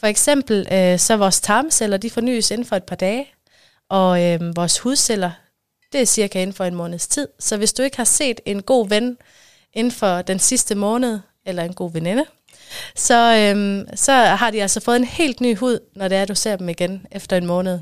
For 0.00 0.06
eksempel, 0.06 0.66
øh, 0.72 0.98
så 0.98 1.16
vores 1.16 1.40
tarmceller, 1.40 1.96
de 1.96 2.10
fornyes 2.10 2.50
inden 2.50 2.66
for 2.66 2.76
et 2.76 2.84
par 2.84 2.96
dage. 2.96 3.26
Og 3.88 4.22
øh, 4.22 4.56
vores 4.56 4.78
hudceller, 4.78 5.30
det 5.92 6.00
er 6.00 6.04
cirka 6.04 6.42
inden 6.42 6.54
for 6.54 6.64
en 6.64 6.74
måneds 6.74 7.08
tid. 7.08 7.28
Så 7.38 7.56
hvis 7.56 7.72
du 7.72 7.82
ikke 7.82 7.96
har 7.96 8.04
set 8.04 8.40
en 8.46 8.62
god 8.62 8.88
ven 8.88 9.16
inden 9.72 9.90
for 9.92 10.22
den 10.22 10.38
sidste 10.38 10.74
måned, 10.74 11.20
eller 11.46 11.62
en 11.62 11.72
god 11.74 11.92
veninde, 11.92 12.24
så, 12.96 13.36
øh, 13.36 13.86
så 13.96 14.12
har 14.12 14.50
de 14.50 14.62
altså 14.62 14.80
fået 14.80 14.96
en 14.96 15.04
helt 15.04 15.40
ny 15.40 15.56
hud, 15.56 15.78
når 15.96 16.08
det 16.08 16.18
er, 16.18 16.24
du 16.24 16.34
ser 16.34 16.56
dem 16.56 16.68
igen 16.68 17.06
efter 17.10 17.36
en 17.36 17.46
måned. 17.46 17.80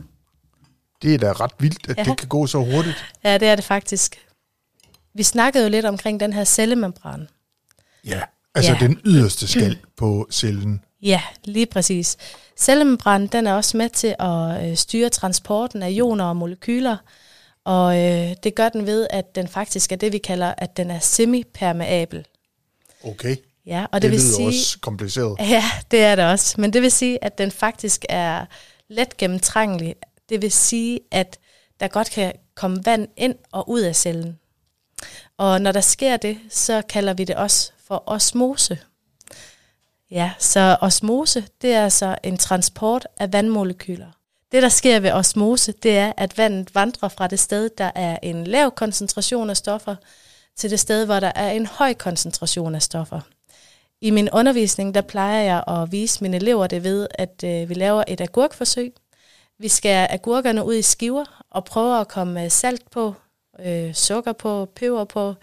Det 1.03 1.14
er 1.14 1.18
da 1.18 1.33
ret 1.33 1.53
vildt, 1.59 1.90
at 1.90 1.96
Ja. 1.99 2.05
det 2.05 2.18
kan 2.18 2.29
gå 2.29 2.46
så 2.46 2.59
hurtigt. 2.59 3.05
Ja, 3.25 3.38
det 3.38 3.49
er 3.49 3.55
det 3.57 3.64
faktisk. 3.64 4.27
Vi 5.14 5.23
snakkede 5.23 5.64
jo 5.64 5.70
lidt 5.70 5.87
omkring 5.87 6.20
den 6.20 6.33
her 6.33 6.44
cellemembran. 6.44 7.29
Ja. 8.07 8.20
Altså 8.55 8.73
Ja. 8.73 8.79
den 8.81 9.01
yderste 9.05 9.46
skal 9.49 9.79
på 9.96 10.29
cellen. 10.33 10.85
Ja, 11.03 11.23
lige 11.44 11.66
præcis. 11.66 12.16
Cellemembranen 12.57 13.27
den 13.27 13.46
er 13.46 13.53
også 13.55 13.77
med 13.77 13.88
til 13.88 14.14
at 14.18 14.68
øh, 14.70 14.77
styre 14.77 15.09
transporten 15.09 15.83
af 15.83 15.90
ioner 15.90 16.25
og 16.25 16.37
molekyler, 16.37 16.96
og 17.64 17.99
øh, 17.99 18.35
det 18.42 18.55
gør 18.55 18.68
den 18.68 18.87
ved, 18.87 19.07
at 19.11 19.35
den 19.35 19.49
faktisk 19.49 19.92
er 19.92 19.96
det, 19.96 20.12
vi 20.12 20.18
kalder, 20.18 20.55
at 20.59 20.77
den 20.77 20.90
er 20.90 20.99
semipermeabel. 20.99 22.27
Okay. 23.05 23.37
Ja, 23.66 23.87
og 23.92 24.03
Det, 24.03 24.03
det, 24.03 24.11
vil 24.11 24.20
lyder 24.20 24.37
sige, 24.37 24.49
også 24.49 24.79
kompliceret. 24.81 25.37
Ja, 25.55 25.64
det 25.90 26.01
er 26.01 26.16
det 26.16 26.25
også. 26.25 26.61
Men 26.61 26.73
det 26.73 26.83
vil 26.83 26.90
sige, 26.90 27.25
at 27.25 27.38
den 27.38 27.51
faktisk 27.51 28.05
er 28.09 28.46
let 28.88 29.16
gennemtrængelig. 29.16 29.94
Det 30.29 30.42
vil 30.42 30.53
sige, 30.53 31.01
at 31.11 31.38
der 31.81 31.88
godt 31.88 32.11
kan 32.11 32.33
komme 32.55 32.83
vand 32.85 33.09
ind 33.16 33.35
og 33.53 33.70
ud 33.70 33.81
af 33.81 33.96
cellen. 33.96 34.38
Og 35.38 35.61
når 35.61 35.73
der 35.73 35.81
sker 35.81 36.16
det, 36.16 36.38
så 36.51 36.83
kalder 36.88 37.14
vi 37.14 37.25
det 37.25 37.37
også 37.37 37.73
for 37.87 38.03
osmose. 38.07 38.79
Ja, 40.11 40.33
så 40.38 40.77
osmose, 40.81 41.44
det 41.62 41.73
er 41.73 41.85
altså 41.85 42.16
en 42.23 42.38
transport 42.38 43.07
af 43.18 43.33
vandmolekyler. 43.33 44.07
Det, 44.53 44.62
der 44.62 44.68
sker 44.68 45.01
ved 45.01 45.11
osmose, 45.12 45.73
det 45.73 45.99
er, 45.99 46.12
at 46.16 46.38
vandet 46.38 46.75
vandrer 46.75 47.09
fra 47.09 47.27
det 47.27 47.40
sted, 47.40 47.70
der 47.79 47.90
er 47.94 48.18
en 48.23 48.46
lav 48.46 48.70
koncentration 48.70 49.51
af 49.51 49.57
stoffer, 49.57 49.96
til 50.57 50.70
det 50.70 50.81
sted, 50.81 51.05
hvor 51.05 51.20
der 51.20 51.33
er 51.35 51.51
en 51.51 51.66
høj 51.66 51.94
koncentration 51.94 52.75
af 52.75 52.83
stoffer. 52.83 53.20
I 54.03 54.11
min 54.11 54.29
undervisning, 54.33 54.95
der 54.95 55.01
plejer 55.01 55.43
jeg 55.43 55.65
at 55.69 55.93
vise 55.93 56.23
mine 56.23 56.37
elever 56.37 56.67
det 56.67 56.85
ved, 56.85 57.07
at 57.15 57.45
øh, 57.45 57.69
vi 57.69 57.75
laver 57.75 58.05
et 58.09 58.21
agurkforsøg. 58.21 58.95
Vi 59.59 59.69
skærer 59.69 60.07
agurkerne 60.11 60.65
ud 60.65 60.75
i 60.75 60.83
skiver 60.83 61.45
og 61.51 61.65
prøver 61.65 61.95
at 61.95 62.09
komme 62.09 62.45
øh, 62.45 62.51
salt 62.51 62.91
på, 62.91 63.15
øh, 63.65 63.95
sukker 63.95 64.33
på, 64.33 64.69
peber 64.77 65.05
på, 65.05 65.35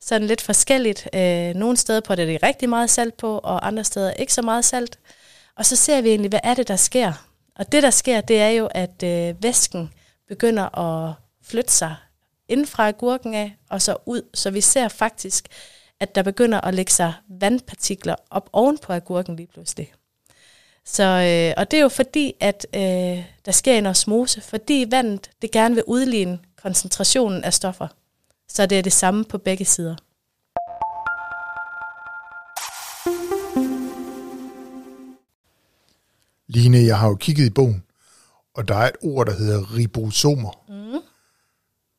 sådan 0.00 0.26
lidt 0.26 0.40
forskelligt. 0.40 1.08
Øh, 1.14 1.54
nogle 1.54 1.76
steder 1.76 2.00
på 2.00 2.14
det 2.14 2.22
er 2.22 2.26
det 2.26 2.42
rigtig 2.42 2.68
meget 2.68 2.90
salt 2.90 3.16
på, 3.16 3.38
og 3.38 3.66
andre 3.66 3.84
steder 3.84 4.12
ikke 4.12 4.34
så 4.34 4.42
meget 4.42 4.64
salt. 4.64 4.98
Og 5.56 5.66
så 5.66 5.76
ser 5.76 6.00
vi 6.00 6.08
egentlig, 6.08 6.28
hvad 6.28 6.40
er 6.42 6.54
det, 6.54 6.68
der 6.68 6.76
sker. 6.76 7.12
Og 7.58 7.72
det, 7.72 7.82
der 7.82 7.90
sker, 7.90 8.20
det 8.20 8.40
er 8.40 8.48
jo, 8.48 8.68
at 8.70 9.02
øh, 9.02 9.42
væsken 9.42 9.92
begynder 10.28 10.78
at 10.78 11.14
flytte 11.42 11.72
sig 11.72 11.96
inden 12.48 12.66
fra 12.66 12.88
agurken 12.88 13.34
af, 13.34 13.56
og 13.70 13.82
så 13.82 13.96
ud. 14.06 14.22
Så 14.34 14.50
vi 14.50 14.60
ser 14.60 14.88
faktisk, 14.88 15.48
at 16.00 16.14
der 16.14 16.22
begynder 16.22 16.60
at 16.60 16.74
lægge 16.74 16.92
sig 16.92 17.14
vandpartikler 17.28 18.14
op 18.30 18.50
oven 18.52 18.78
på 18.78 18.92
agurken 18.92 19.36
lige 19.36 19.46
pludselig. 19.46 19.92
Så, 20.84 21.02
øh, 21.02 21.54
og 21.56 21.70
det 21.70 21.76
er 21.76 21.82
jo 21.82 21.88
fordi, 21.88 22.34
at 22.40 22.66
øh, 22.74 23.24
der 23.44 23.52
sker 23.52 23.78
en 23.78 23.86
osmose, 23.86 24.40
fordi 24.40 24.86
vandet 24.90 25.30
det 25.42 25.50
gerne 25.50 25.74
vil 25.74 25.84
udligne 25.86 26.38
koncentrationen 26.62 27.44
af 27.44 27.54
stoffer. 27.54 27.88
Så 28.48 28.66
det 28.66 28.78
er 28.78 28.82
det 28.82 28.92
samme 28.92 29.24
på 29.24 29.38
begge 29.38 29.64
sider. 29.64 29.96
Line, 36.48 36.78
jeg 36.78 36.98
har 36.98 37.08
jo 37.08 37.14
kigget 37.14 37.46
i 37.46 37.50
bogen, 37.50 37.82
og 38.54 38.68
der 38.68 38.74
er 38.74 38.88
et 38.88 38.96
ord, 39.02 39.26
der 39.26 39.32
hedder 39.32 39.74
ribosomer. 39.76 40.50
Mm. 40.68 41.00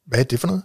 Hvad 0.06 0.20
er 0.20 0.24
det 0.24 0.40
for 0.40 0.48
noget? 0.48 0.64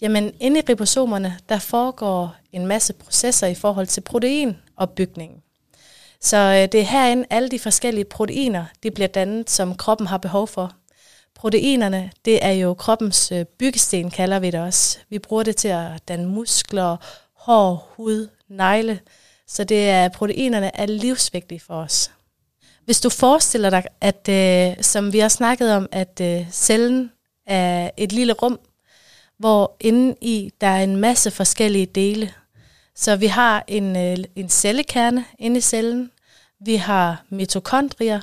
Jamen, 0.00 0.32
inde 0.40 0.58
i 0.58 0.62
ribosomerne, 0.68 1.38
der 1.48 1.58
foregår 1.58 2.36
en 2.52 2.66
masse 2.66 2.92
processer 2.92 3.46
i 3.46 3.54
forhold 3.54 3.86
til 3.86 4.00
proteinopbygningen. 4.00 5.42
Så 6.20 6.36
øh, 6.36 6.72
det 6.72 6.80
er 6.80 6.84
herinde 6.84 7.26
alle 7.30 7.48
de 7.48 7.58
forskellige 7.58 8.04
proteiner, 8.04 8.64
de 8.82 8.90
bliver 8.90 9.08
dannet, 9.08 9.50
som 9.50 9.74
kroppen 9.74 10.06
har 10.06 10.18
behov 10.18 10.48
for. 10.48 10.72
Proteinerne, 11.34 12.10
det 12.24 12.44
er 12.44 12.50
jo 12.50 12.74
kroppens 12.74 13.32
øh, 13.32 13.44
byggesten, 13.44 14.10
kalder 14.10 14.38
vi 14.38 14.50
det 14.50 14.60
også. 14.60 14.98
Vi 15.08 15.18
bruger 15.18 15.42
det 15.42 15.56
til 15.56 15.68
at 15.68 16.08
danne 16.08 16.28
muskler, 16.28 16.96
hår, 17.34 17.92
hud, 17.96 18.28
negle. 18.48 19.00
Så 19.46 19.64
det 19.64 19.90
er, 19.90 20.08
proteinerne 20.08 20.76
er 20.76 20.86
livsvigtige 20.86 21.60
for 21.60 21.74
os. 21.74 22.10
Hvis 22.84 23.00
du 23.00 23.08
forestiller 23.08 23.70
dig, 23.70 23.84
at 24.00 24.28
øh, 24.28 24.82
som 24.84 25.12
vi 25.12 25.18
har 25.18 25.28
snakket 25.28 25.72
om, 25.72 25.88
at 25.92 26.20
øh, 26.22 26.50
cellen 26.52 27.12
er 27.46 27.90
et 27.96 28.12
lille 28.12 28.32
rum, 28.32 28.60
hvor 29.38 29.76
inde 29.80 30.16
i 30.20 30.52
der 30.60 30.66
er 30.66 30.82
en 30.82 30.96
masse 30.96 31.30
forskellige 31.30 31.86
dele. 31.86 32.32
Så 32.94 33.16
vi 33.16 33.26
har 33.26 33.64
en, 33.66 33.96
øh, 33.96 34.24
en 34.36 34.48
cellekerne 34.48 35.24
inde 35.38 35.58
i 35.58 35.60
cellen, 35.60 36.10
vi 36.60 36.76
har 36.76 37.24
mitokondrier, 37.30 38.20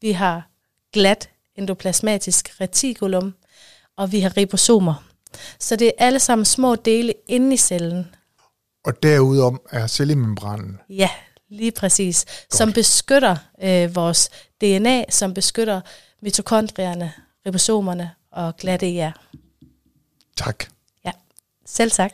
vi 0.00 0.12
har 0.12 0.48
glat 0.92 1.28
endoplasmatisk 1.56 2.60
retikulum, 2.60 3.34
og 3.96 4.12
vi 4.12 4.20
har 4.20 4.36
ribosomer. 4.36 5.04
Så 5.58 5.76
det 5.76 5.86
er 5.86 5.92
alle 5.98 6.18
sammen 6.18 6.44
små 6.44 6.74
dele 6.74 7.14
inde 7.28 7.54
i 7.54 7.56
cellen. 7.56 8.14
Og 8.84 9.02
derudover 9.02 9.56
er 9.70 9.86
cellemembranen. 9.86 10.80
Ja, 10.88 11.10
lige 11.48 11.72
præcis. 11.72 12.24
Godt. 12.24 12.54
Som 12.54 12.72
beskytter 12.72 13.36
øh, 13.62 13.96
vores 13.96 14.30
DNA, 14.60 15.04
som 15.10 15.34
beskytter 15.34 15.80
mitokondrierne, 16.22 17.12
ribosomerne 17.46 18.10
og 18.30 18.56
glatte 18.56 18.94
jer. 18.94 19.12
Tak. 20.36 20.64
Ja, 21.04 21.10
selv 21.66 21.90
tak. 21.90 22.10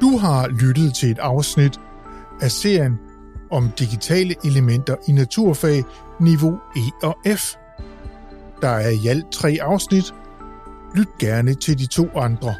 Du 0.00 0.16
har 0.16 0.48
lyttet 0.48 0.94
til 0.94 1.10
et 1.10 1.18
afsnit 1.18 1.80
af 2.40 2.50
serien 2.50 2.98
om 3.50 3.70
digitale 3.78 4.34
elementer 4.44 4.96
i 5.08 5.12
naturfag 5.12 5.84
niveau 6.20 6.58
E 6.76 6.80
og 7.02 7.16
F. 7.36 7.54
Der 8.62 8.68
er 8.68 8.88
i 8.88 9.06
alt 9.08 9.32
tre 9.32 9.58
afsnit. 9.60 10.14
Lyt 10.94 11.08
gerne 11.18 11.54
til 11.54 11.78
de 11.78 11.86
to 11.86 12.08
andre. 12.16 12.54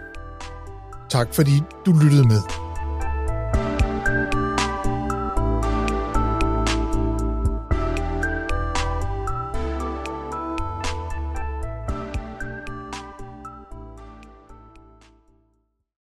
Tak 1.11 1.35
fordi 1.35 1.61
du 1.87 1.93
lyttede 1.93 2.29
med. 2.29 2.68